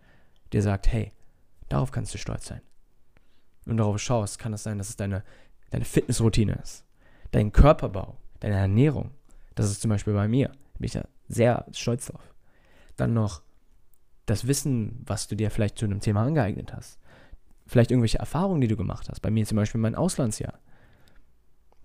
der 0.53 0.61
sagt, 0.61 0.87
hey, 0.87 1.11
darauf 1.67 1.91
kannst 1.91 2.13
du 2.13 2.17
stolz 2.17 2.45
sein. 2.45 2.61
Und 3.65 3.77
darauf 3.77 3.99
schaust, 3.99 4.39
kann 4.39 4.53
es 4.53 4.63
sein, 4.63 4.77
dass 4.77 4.89
es 4.89 4.95
deine, 4.95 5.23
deine 5.71 5.83
Fitnessroutine 5.83 6.53
ist. 6.63 6.85
Dein 7.31 7.51
Körperbau, 7.51 8.17
deine 8.39 8.55
Ernährung. 8.55 9.11
Das 9.55 9.69
ist 9.69 9.81
zum 9.81 9.89
Beispiel 9.89 10.13
bei 10.13 10.29
mir. 10.29 10.51
Bin 10.79 10.85
ich 10.85 10.93
da 10.93 11.05
sehr 11.27 11.65
stolz 11.73 12.05
drauf. 12.05 12.33
Dann 12.95 13.13
noch 13.13 13.41
das 14.27 14.45
Wissen, 14.45 15.01
was 15.05 15.27
du 15.27 15.35
dir 15.35 15.49
vielleicht 15.49 15.79
zu 15.79 15.85
einem 15.85 16.01
Thema 16.01 16.23
angeeignet 16.23 16.73
hast. 16.73 16.99
Vielleicht 17.65 17.91
irgendwelche 17.91 18.19
Erfahrungen, 18.19 18.61
die 18.61 18.67
du 18.67 18.77
gemacht 18.77 19.09
hast. 19.09 19.21
Bei 19.21 19.31
mir 19.31 19.45
zum 19.45 19.55
Beispiel 19.55 19.81
mein 19.81 19.95
Auslandsjahr. 19.95 20.59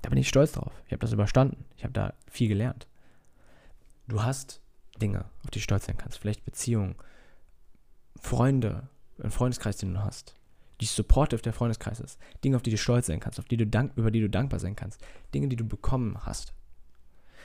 Da 0.03 0.11
bin 0.11 0.19
ich 0.19 0.29
stolz 0.29 0.53
drauf. 0.53 0.73
Ich 0.87 0.93
habe 0.93 1.01
das 1.01 1.13
überstanden. 1.13 1.65
Ich 1.77 1.85
habe 1.85 1.93
da 1.93 2.15
viel 2.29 2.49
gelernt. 2.49 2.89
Du 4.09 4.23
hast 4.23 4.61
Dinge, 5.01 5.25
auf 5.45 5.51
die 5.51 5.61
du 5.61 5.63
stolz 5.63 5.87
sein 5.87 5.97
kannst. 5.97 6.19
Vielleicht 6.19 6.45
Beziehungen, 6.45 6.97
Freunde, 8.21 8.89
einen 9.21 9.31
Freundeskreis, 9.31 9.77
den 9.77 9.95
du 9.95 10.03
hast. 10.03 10.35
Die 10.81 10.87
Supportive 10.87 11.43
der 11.43 11.53
Freundeskreis 11.53 12.01
ist. 12.01 12.19
Dinge, 12.43 12.57
auf 12.57 12.63
die 12.63 12.71
du 12.71 12.77
stolz 12.77 13.07
sein 13.07 13.21
kannst, 13.21 13.39
auf 13.39 13.45
die 13.45 13.57
du 13.57 13.67
dank, 13.67 13.93
über 13.97 14.11
die 14.11 14.21
du 14.21 14.29
dankbar 14.29 14.59
sein 14.59 14.75
kannst. 14.75 15.01
Dinge, 15.33 15.49
die 15.49 15.57
du 15.57 15.65
bekommen 15.65 16.19
hast. 16.27 16.55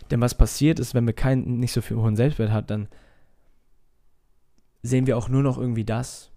Denn 0.09 0.21
was 0.21 0.35
passiert 0.35 0.79
ist, 0.79 0.95
wenn 0.95 1.05
wir 1.05 1.13
keinen, 1.13 1.59
nicht 1.59 1.73
so 1.73 1.81
viel 1.81 1.97
hohen 1.97 2.15
Selbstwert 2.15 2.51
hat, 2.51 2.71
dann 2.71 2.87
sehen 4.87 5.07
wir 5.07 5.17
auch 5.17 5.29
nur 5.29 5.43
noch 5.43 5.57
irgendwie 5.57 5.85
das. 5.85 6.31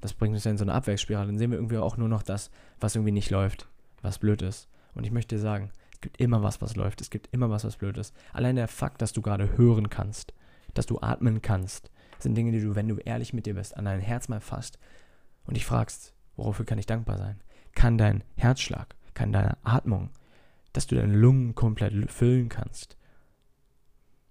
Das 0.00 0.14
bringt 0.14 0.34
uns 0.34 0.44
ja 0.44 0.50
in 0.50 0.58
so 0.58 0.64
eine 0.64 0.72
Abwärtsspirale. 0.72 1.26
Dann 1.26 1.38
sehen 1.38 1.50
wir 1.50 1.58
irgendwie 1.58 1.78
auch 1.78 1.96
nur 1.96 2.08
noch 2.08 2.22
das, 2.22 2.50
was 2.80 2.94
irgendwie 2.94 3.12
nicht 3.12 3.30
läuft, 3.30 3.68
was 4.02 4.18
blöd 4.18 4.42
ist. 4.42 4.68
Und 4.94 5.04
ich 5.04 5.12
möchte 5.12 5.36
dir 5.36 5.40
sagen, 5.40 5.70
es 5.92 6.00
gibt 6.00 6.18
immer 6.18 6.42
was, 6.42 6.62
was 6.62 6.76
läuft. 6.76 7.00
Es 7.00 7.10
gibt 7.10 7.28
immer 7.32 7.50
was, 7.50 7.64
was 7.64 7.76
blöd 7.76 7.98
ist. 7.98 8.14
Allein 8.32 8.56
der 8.56 8.68
Fakt, 8.68 9.02
dass 9.02 9.12
du 9.12 9.20
gerade 9.20 9.56
hören 9.58 9.90
kannst, 9.90 10.32
dass 10.72 10.86
du 10.86 11.00
atmen 11.00 11.42
kannst, 11.42 11.90
sind 12.18 12.34
Dinge, 12.34 12.52
die 12.52 12.62
du, 12.62 12.74
wenn 12.74 12.88
du 12.88 12.96
ehrlich 12.96 13.32
mit 13.32 13.46
dir 13.46 13.54
bist, 13.54 13.76
an 13.76 13.84
dein 13.84 14.00
Herz 14.00 14.28
mal 14.28 14.40
fasst 14.40 14.78
und 15.44 15.56
dich 15.56 15.66
fragst, 15.66 16.14
wofür 16.36 16.64
kann 16.64 16.78
ich 16.78 16.86
dankbar 16.86 17.18
sein? 17.18 17.40
Kann 17.74 17.98
dein 17.98 18.24
Herzschlag, 18.36 18.96
kann 19.14 19.32
deine 19.32 19.58
Atmung, 19.62 20.10
dass 20.72 20.86
du 20.86 20.94
deine 20.94 21.14
Lungen 21.14 21.54
komplett 21.54 22.10
füllen 22.10 22.48
kannst. 22.48 22.96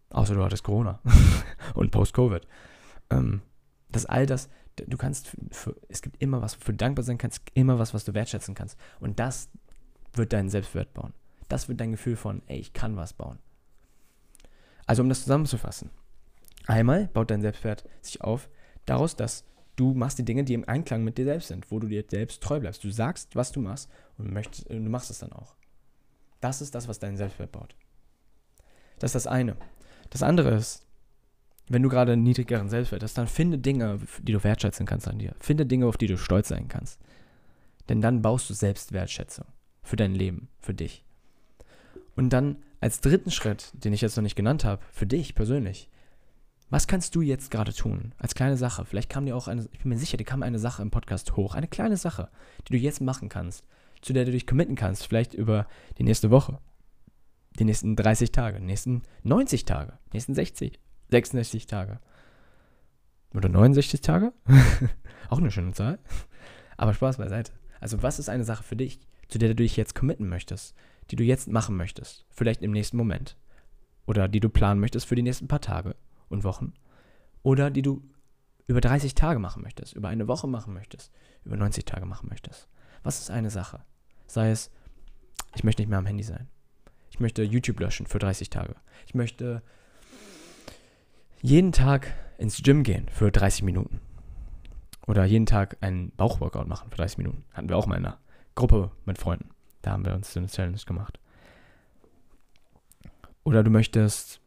Außer 0.09 0.33
du 0.33 0.43
hattest 0.43 0.63
Corona 0.63 0.99
und 1.75 1.91
Post-Covid. 1.91 2.47
Ähm, 3.11 3.41
dass 3.91 4.05
all 4.05 4.25
das, 4.25 4.49
du 4.75 4.97
kannst, 4.97 5.35
für, 5.51 5.75
es 5.89 6.01
gibt 6.01 6.21
immer 6.21 6.41
was, 6.41 6.59
wofür 6.59 6.73
du 6.73 6.77
dankbar 6.77 7.03
sein 7.03 7.17
kannst, 7.17 7.41
immer 7.53 7.79
was, 7.79 7.93
was 7.93 8.05
du 8.05 8.13
wertschätzen 8.13 8.55
kannst. 8.55 8.77
Und 8.99 9.19
das 9.19 9.49
wird 10.13 10.33
deinen 10.33 10.49
Selbstwert 10.49 10.93
bauen. 10.93 11.13
Das 11.47 11.67
wird 11.67 11.79
dein 11.79 11.91
Gefühl 11.91 12.15
von, 12.15 12.41
ey, 12.47 12.59
ich 12.59 12.73
kann 12.73 12.95
was 12.95 13.13
bauen. 13.13 13.39
Also 14.85 15.01
um 15.01 15.09
das 15.09 15.21
zusammenzufassen. 15.23 15.89
Einmal 16.67 17.07
baut 17.07 17.31
dein 17.31 17.41
Selbstwert 17.41 17.83
sich 18.01 18.21
auf 18.21 18.49
daraus, 18.85 19.15
dass 19.15 19.43
du 19.75 19.93
machst 19.93 20.19
die 20.19 20.25
Dinge, 20.25 20.43
die 20.43 20.53
im 20.53 20.67
Einklang 20.67 21.03
mit 21.03 21.17
dir 21.17 21.25
selbst 21.25 21.47
sind, 21.47 21.71
wo 21.71 21.79
du 21.79 21.87
dir 21.87 22.03
selbst 22.07 22.43
treu 22.43 22.59
bleibst. 22.59 22.83
Du 22.83 22.91
sagst, 22.91 23.35
was 23.35 23.51
du 23.51 23.61
machst 23.61 23.89
und 24.17 24.31
möchtest, 24.31 24.69
du 24.69 24.79
machst 24.79 25.09
es 25.09 25.19
dann 25.19 25.31
auch. 25.31 25.55
Das 26.41 26.61
ist 26.61 26.75
das, 26.75 26.87
was 26.87 26.99
deinen 26.99 27.17
Selbstwert 27.17 27.51
baut. 27.51 27.75
Das 28.99 29.09
ist 29.09 29.25
das 29.25 29.27
eine. 29.27 29.55
Das 30.09 30.23
andere 30.23 30.51
ist, 30.51 30.85
wenn 31.69 31.83
du 31.83 31.89
gerade 31.89 32.13
einen 32.13 32.23
niedrigeren 32.23 32.67
Selbstwert 32.67 33.03
hast, 33.03 33.17
dann 33.17 33.27
finde 33.27 33.59
Dinge, 33.59 33.99
die 34.21 34.33
du 34.33 34.43
wertschätzen 34.43 34.85
kannst 34.85 35.07
an 35.07 35.19
dir. 35.19 35.35
Finde 35.39 35.65
Dinge, 35.65 35.85
auf 35.85 35.97
die 35.97 36.07
du 36.07 36.17
stolz 36.17 36.49
sein 36.49 36.67
kannst. 36.67 36.99
Denn 37.87 38.01
dann 38.01 38.21
baust 38.21 38.49
du 38.49 38.53
Selbstwertschätzung 38.53 39.45
für 39.83 39.95
dein 39.95 40.13
Leben, 40.13 40.49
für 40.59 40.73
dich. 40.73 41.05
Und 42.15 42.31
dann 42.31 42.57
als 42.81 43.01
dritten 43.01 43.31
Schritt, 43.31 43.71
den 43.73 43.93
ich 43.93 44.01
jetzt 44.01 44.15
noch 44.15 44.23
nicht 44.23 44.35
genannt 44.35 44.65
habe, 44.65 44.81
für 44.91 45.05
dich 45.05 45.35
persönlich, 45.35 45.89
was 46.69 46.87
kannst 46.87 47.15
du 47.15 47.21
jetzt 47.21 47.49
gerade 47.49 47.73
tun? 47.73 48.13
Als 48.17 48.35
kleine 48.35 48.57
Sache. 48.57 48.85
Vielleicht 48.85 49.09
kam 49.09 49.25
dir 49.25 49.35
auch 49.35 49.47
eine, 49.47 49.67
ich 49.71 49.79
bin 49.79 49.89
mir 49.89 49.97
sicher, 49.97 50.17
dir 50.17 50.23
kam 50.23 50.43
eine 50.43 50.59
Sache 50.59 50.81
im 50.81 50.91
Podcast 50.91 51.35
hoch. 51.35 51.55
Eine 51.55 51.67
kleine 51.67 51.97
Sache, 51.97 52.29
die 52.67 52.73
du 52.73 52.77
jetzt 52.77 53.01
machen 53.01 53.29
kannst, 53.29 53.65
zu 54.01 54.13
der 54.13 54.25
du 54.25 54.31
dich 54.31 54.45
committen 54.45 54.75
kannst. 54.75 55.07
Vielleicht 55.07 55.33
über 55.33 55.67
die 55.97 56.03
nächste 56.03 56.29
Woche, 56.29 56.59
die 57.57 57.65
nächsten 57.65 57.95
30 57.95 58.31
Tage, 58.31 58.59
die 58.59 58.65
nächsten 58.65 59.01
90 59.23 59.65
Tage, 59.65 59.97
die 60.07 60.17
nächsten 60.17 60.35
60, 60.35 60.79
66 61.09 61.67
Tage. 61.67 61.99
Oder 63.33 63.49
69 63.49 64.01
Tage? 64.01 64.33
auch 65.29 65.37
eine 65.37 65.51
schöne 65.51 65.73
Zahl. 65.73 65.99
Aber 66.77 66.93
Spaß 66.93 67.17
beiseite. 67.17 67.51
Also, 67.79 68.01
was 68.01 68.19
ist 68.19 68.29
eine 68.29 68.43
Sache 68.43 68.63
für 68.63 68.75
dich, 68.75 68.99
zu 69.27 69.37
der 69.37 69.49
du 69.49 69.55
dich 69.55 69.77
jetzt 69.77 69.95
committen 69.95 70.27
möchtest, 70.27 70.75
die 71.11 71.15
du 71.15 71.23
jetzt 71.23 71.47
machen 71.47 71.77
möchtest? 71.77 72.25
Vielleicht 72.29 72.61
im 72.61 72.71
nächsten 72.71 72.97
Moment. 72.97 73.37
Oder 74.05 74.27
die 74.27 74.39
du 74.39 74.49
planen 74.49 74.79
möchtest 74.79 75.05
für 75.05 75.15
die 75.15 75.21
nächsten 75.21 75.47
paar 75.47 75.61
Tage 75.61 75.95
und 76.29 76.43
Wochen. 76.43 76.73
Oder 77.43 77.69
die 77.69 77.81
du 77.81 78.01
über 78.67 78.81
30 78.81 79.15
Tage 79.15 79.39
machen 79.39 79.63
möchtest, 79.63 79.93
über 79.93 80.09
eine 80.09 80.27
Woche 80.27 80.47
machen 80.47 80.73
möchtest, 80.73 81.11
über 81.43 81.57
90 81.57 81.85
Tage 81.85 82.05
machen 82.05 82.29
möchtest. 82.29 82.67
Was 83.03 83.19
ist 83.19 83.31
eine 83.31 83.49
Sache? 83.49 83.81
Sei 84.27 84.51
es, 84.51 84.71
ich 85.55 85.63
möchte 85.63 85.81
nicht 85.81 85.89
mehr 85.89 85.97
am 85.97 86.05
Handy 86.05 86.23
sein. 86.23 86.47
Ich 87.09 87.19
möchte 87.19 87.43
YouTube 87.43 87.79
löschen 87.79 88.05
für 88.05 88.19
30 88.19 88.49
Tage. 88.49 88.75
Ich 89.07 89.15
möchte 89.15 89.63
jeden 91.41 91.71
Tag 91.71 92.13
ins 92.37 92.61
Gym 92.61 92.83
gehen 92.83 93.07
für 93.09 93.31
30 93.31 93.63
Minuten. 93.63 93.99
Oder 95.07 95.25
jeden 95.25 95.45
Tag 95.45 95.77
einen 95.81 96.11
Bauchworkout 96.11 96.67
machen 96.67 96.89
für 96.89 96.97
30 96.97 97.17
Minuten. 97.17 97.43
Hatten 97.53 97.69
wir 97.69 97.77
auch 97.77 97.87
mal 97.87 97.97
in 97.97 98.05
einer 98.05 98.19
Gruppe 98.55 98.91
mit 99.05 99.17
Freunden. 99.17 99.49
Da 99.81 99.91
haben 99.91 100.05
wir 100.05 100.13
uns 100.13 100.35
eine 100.35 100.47
Challenge 100.47 100.77
gemacht. 100.85 101.19
Oder 103.43 103.63
du 103.63 103.71
möchtest 103.71 104.41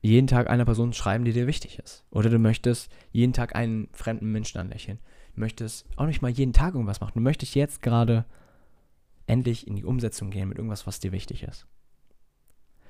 jeden 0.00 0.26
Tag 0.26 0.50
einer 0.50 0.64
Person 0.64 0.92
schreiben, 0.92 1.24
die 1.24 1.32
dir 1.32 1.46
wichtig 1.46 1.78
ist. 1.78 2.04
Oder 2.10 2.30
du 2.30 2.38
möchtest 2.38 2.90
jeden 3.12 3.32
Tag 3.32 3.54
einen 3.54 3.88
fremden 3.92 4.32
Menschen 4.32 4.58
anlächeln. 4.58 4.98
Du 5.34 5.40
möchtest 5.40 5.86
auch 5.96 6.06
nicht 6.06 6.22
mal 6.22 6.30
jeden 6.30 6.52
Tag 6.52 6.74
irgendwas 6.74 7.00
machen. 7.00 7.12
Du 7.14 7.20
möchtest 7.20 7.54
jetzt 7.54 7.82
gerade 7.82 8.24
endlich 9.26 9.66
in 9.66 9.76
die 9.76 9.84
Umsetzung 9.84 10.30
gehen 10.30 10.48
mit 10.48 10.58
irgendwas, 10.58 10.86
was 10.86 10.98
dir 10.98 11.12
wichtig 11.12 11.44
ist. 11.44 11.66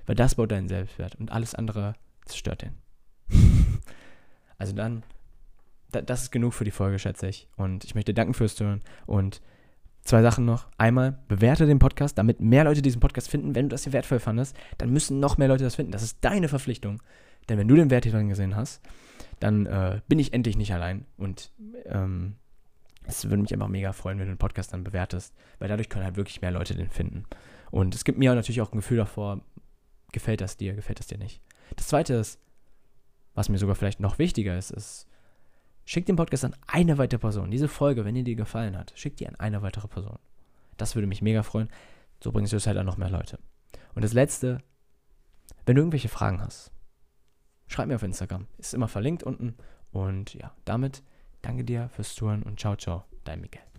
Weil 0.07 0.14
das 0.14 0.37
baut 0.37 0.50
deinen 0.50 0.68
Selbstwert 0.68 1.16
und 1.16 1.31
alles 1.31 1.55
andere 1.55 1.94
zerstört 2.24 2.62
den. 2.62 2.83
Also 4.62 4.75
dann, 4.75 5.03
das 5.90 6.22
ist 6.22 6.31
genug 6.31 6.55
für 6.55 6.64
die 6.64 6.70
Folge, 6.70 6.98
schätze 6.98 7.29
ich. 7.29 7.48
Und 7.57 7.85
ich 7.85 7.94
möchte 7.94 8.14
danken 8.14 8.33
fürs 8.33 8.55
Zuhören 8.55 8.81
und 9.07 9.42
Zwei 10.05 10.20
Sachen 10.20 10.44
noch. 10.44 10.66
Einmal, 10.79 11.16
bewerte 11.29 11.64
den 11.64 11.79
Podcast, 11.79 12.18
damit 12.18 12.40
mehr 12.40 12.64
Leute 12.64 12.83
diesen 12.83 13.01
Podcast 13.01 13.31
finden. 13.31 13.55
Wenn 13.55 13.68
du 13.68 13.68
das 13.68 13.85
hier 13.85 13.92
wertvoll 13.92 14.18
fandest, 14.18 14.57
dann 14.79 14.90
müssen 14.90 15.20
noch 15.20 15.38
mehr 15.38 15.46
Leute 15.46 15.62
das 15.62 15.77
finden. 15.77 15.92
Das 15.92 16.03
ist 16.03 16.18
deine 16.22 16.48
Verpflichtung. 16.48 17.01
Denn 17.48 17.57
wenn 17.57 17.68
du 17.68 17.77
den 17.77 17.88
Wert 17.88 18.05
hier 18.05 18.12
drin 18.12 18.29
gesehen 18.29 18.57
hast, 18.57 18.81
dann 19.38 19.66
äh, 19.66 20.01
bin 20.09 20.18
ich 20.18 20.33
endlich 20.33 20.57
nicht 20.57 20.75
allein. 20.75 21.07
Und 21.16 21.53
ähm, 21.87 22.35
es 23.05 23.27
würde 23.27 23.42
mich 23.42 23.53
einfach 23.53 23.68
mega 23.68 23.92
freuen, 23.92 24.18
wenn 24.18 24.27
du 24.27 24.33
den 24.33 24.38
Podcast 24.38 24.72
dann 24.72 24.83
bewertest, 24.83 25.35
weil 25.61 25.68
dadurch 25.68 25.88
können 25.88 26.05
halt 26.05 26.16
wirklich 26.16 26.42
mehr 26.42 26.51
Leute 26.51 26.75
den 26.75 26.90
finden. 26.90 27.25
Und 27.70 27.94
es 27.94 28.03
gibt 28.05 28.18
mir 28.18 28.35
natürlich 28.35 28.61
auch 28.61 28.72
ein 28.72 28.79
Gefühl 28.79 28.96
davor, 28.96 29.40
gefällt 30.11 30.40
das 30.40 30.57
dir, 30.57 30.75
gefällt 30.75 30.98
das 30.98 31.07
dir 31.07 31.18
nicht. 31.18 31.40
Das 31.77 31.87
zweite 31.87 32.14
ist, 32.14 32.40
was 33.34 33.48
mir 33.48 33.58
sogar 33.58 33.74
vielleicht 33.74 34.00
noch 34.00 34.18
wichtiger 34.18 34.56
ist, 34.56 34.70
ist, 34.70 35.06
Schick 35.84 36.06
den 36.06 36.16
Podcast 36.16 36.44
an 36.44 36.56
eine 36.66 36.98
weitere 36.98 37.18
Person. 37.18 37.50
Diese 37.50 37.68
Folge, 37.68 38.04
wenn 38.04 38.14
die 38.14 38.24
dir 38.24 38.36
gefallen 38.36 38.76
hat, 38.76 38.92
schick 38.94 39.16
die 39.16 39.26
an 39.26 39.34
eine 39.36 39.62
weitere 39.62 39.88
Person. 39.88 40.18
Das 40.76 40.94
würde 40.94 41.08
mich 41.08 41.22
mega 41.22 41.42
freuen. 41.42 41.68
So 42.22 42.32
bringst 42.32 42.52
du 42.52 42.56
es 42.56 42.66
halt 42.66 42.76
an 42.76 42.86
noch 42.86 42.96
mehr 42.96 43.10
Leute. 43.10 43.38
Und 43.94 44.04
das 44.04 44.12
letzte, 44.12 44.58
wenn 45.66 45.74
du 45.74 45.82
irgendwelche 45.82 46.08
Fragen 46.08 46.40
hast, 46.40 46.72
schreib 47.66 47.88
mir 47.88 47.96
auf 47.96 48.02
Instagram. 48.02 48.46
Ist 48.58 48.74
immer 48.74 48.88
verlinkt 48.88 49.22
unten. 49.22 49.56
Und 49.90 50.34
ja, 50.34 50.54
damit 50.64 51.02
danke 51.42 51.64
dir 51.64 51.88
fürs 51.88 52.14
Zuhören 52.14 52.42
und 52.42 52.60
ciao, 52.60 52.76
ciao, 52.76 53.04
dein 53.24 53.40
Miguel. 53.40 53.71